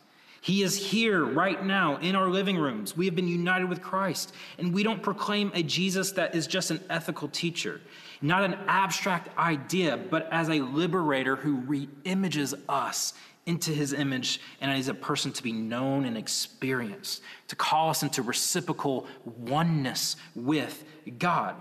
he 0.48 0.64
is 0.64 0.78
here 0.78 1.26
right 1.26 1.62
now 1.62 1.98
in 1.98 2.16
our 2.16 2.30
living 2.30 2.58
rooms. 2.58 2.96
We 2.96 3.06
have 3.08 3.16
been 3.18 3.28
united 3.28 3.68
with 3.68 3.82
Christ, 3.82 4.34
and 4.58 4.74
we 4.74 4.82
don't 4.82 5.04
proclaim 5.04 5.52
a 5.54 5.62
Jesus 5.62 6.14
that 6.14 6.36
is 6.36 6.48
just 6.48 6.72
an 6.72 6.80
ethical 6.90 7.28
teacher, 7.28 7.82
not 8.22 8.46
an 8.46 8.54
abstract 8.66 9.38
idea, 9.38 9.98
but 9.98 10.32
as 10.32 10.48
a 10.48 10.62
liberator 10.62 11.36
who 11.36 11.58
reimages 11.64 12.54
us 12.70 13.14
into 13.46 13.72
his 13.72 13.92
image 13.92 14.40
and 14.62 14.72
as 14.72 14.88
a 14.88 14.94
person 14.94 15.34
to 15.34 15.44
be 15.44 15.52
known 15.52 16.06
and 16.06 16.18
experienced, 16.18 17.24
to 17.50 17.58
call 17.58 17.90
us 17.90 18.02
into 18.02 18.22
reciprocal 18.22 19.06
oneness 19.26 20.16
with 20.34 20.86
God. 21.20 21.56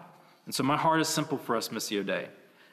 And 0.45 0.55
so 0.55 0.63
my 0.63 0.77
heart 0.77 1.01
is 1.01 1.09
simple 1.09 1.39
for 1.39 1.57
us, 1.57 1.71
Missio 1.71 2.07
Dei. 2.07 2.29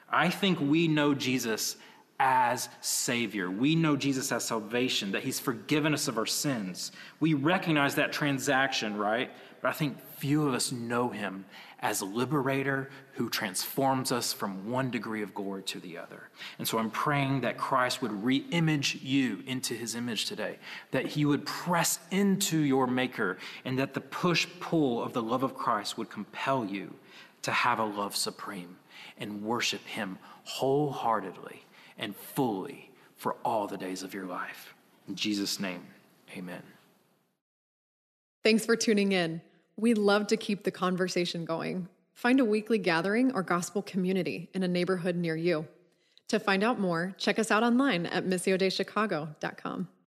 I 0.08 0.30
think 0.30 0.60
we 0.60 0.86
know 0.86 1.12
Jesus 1.12 1.76
as 2.20 2.68
Savior. 2.80 3.50
We 3.50 3.74
know 3.74 3.96
Jesus 3.96 4.30
as 4.30 4.44
salvation, 4.44 5.12
that 5.12 5.24
He's 5.24 5.40
forgiven 5.40 5.94
us 5.94 6.08
of 6.08 6.18
our 6.18 6.26
sins. 6.26 6.92
We 7.20 7.34
recognize 7.34 7.96
that 7.96 8.12
transaction, 8.12 8.96
right? 8.96 9.30
But 9.60 9.68
I 9.68 9.72
think 9.72 10.00
few 10.18 10.46
of 10.46 10.54
us 10.54 10.72
know 10.72 11.08
Him 11.08 11.44
as 11.80 12.00
liberator 12.00 12.88
who 13.12 13.28
transforms 13.28 14.10
us 14.12 14.32
from 14.32 14.70
one 14.70 14.90
degree 14.90 15.22
of 15.22 15.34
glory 15.34 15.62
to 15.64 15.80
the 15.80 15.98
other. 15.98 16.28
And 16.58 16.66
so 16.66 16.78
I'm 16.78 16.90
praying 16.90 17.42
that 17.42 17.58
Christ 17.58 18.00
would 18.00 18.10
reimage 18.10 19.02
you 19.02 19.42
into 19.46 19.74
His 19.74 19.94
image 19.94 20.26
today, 20.26 20.58
that 20.92 21.06
He 21.06 21.24
would 21.24 21.44
press 21.44 21.98
into 22.10 22.58
your 22.58 22.86
Maker, 22.86 23.38
and 23.64 23.78
that 23.78 23.92
the 23.92 24.00
push 24.00 24.46
pull 24.60 25.02
of 25.02 25.12
the 25.12 25.22
love 25.22 25.42
of 25.42 25.54
Christ 25.54 25.98
would 25.98 26.10
compel 26.10 26.64
you 26.64 26.94
to 27.42 27.50
have 27.50 27.78
a 27.78 27.84
love 27.84 28.16
supreme 28.16 28.76
and 29.18 29.42
worship 29.42 29.84
Him 29.84 30.18
wholeheartedly 30.44 31.63
and 31.98 32.14
fully 32.16 32.90
for 33.16 33.36
all 33.44 33.66
the 33.66 33.76
days 33.76 34.02
of 34.02 34.14
your 34.14 34.26
life. 34.26 34.74
In 35.08 35.14
Jesus' 35.14 35.60
name, 35.60 35.86
amen. 36.36 36.62
Thanks 38.42 38.66
for 38.66 38.76
tuning 38.76 39.12
in. 39.12 39.40
We 39.76 39.94
love 39.94 40.26
to 40.28 40.36
keep 40.36 40.64
the 40.64 40.70
conversation 40.70 41.44
going. 41.44 41.88
Find 42.12 42.38
a 42.40 42.44
weekly 42.44 42.78
gathering 42.78 43.32
or 43.34 43.42
gospel 43.42 43.82
community 43.82 44.48
in 44.54 44.62
a 44.62 44.68
neighborhood 44.68 45.16
near 45.16 45.36
you. 45.36 45.66
To 46.28 46.38
find 46.38 46.62
out 46.62 46.78
more, 46.78 47.14
check 47.18 47.38
us 47.38 47.50
out 47.50 47.62
online 47.62 48.06
at 48.06 48.24
missiodeichicago.com. 48.24 49.88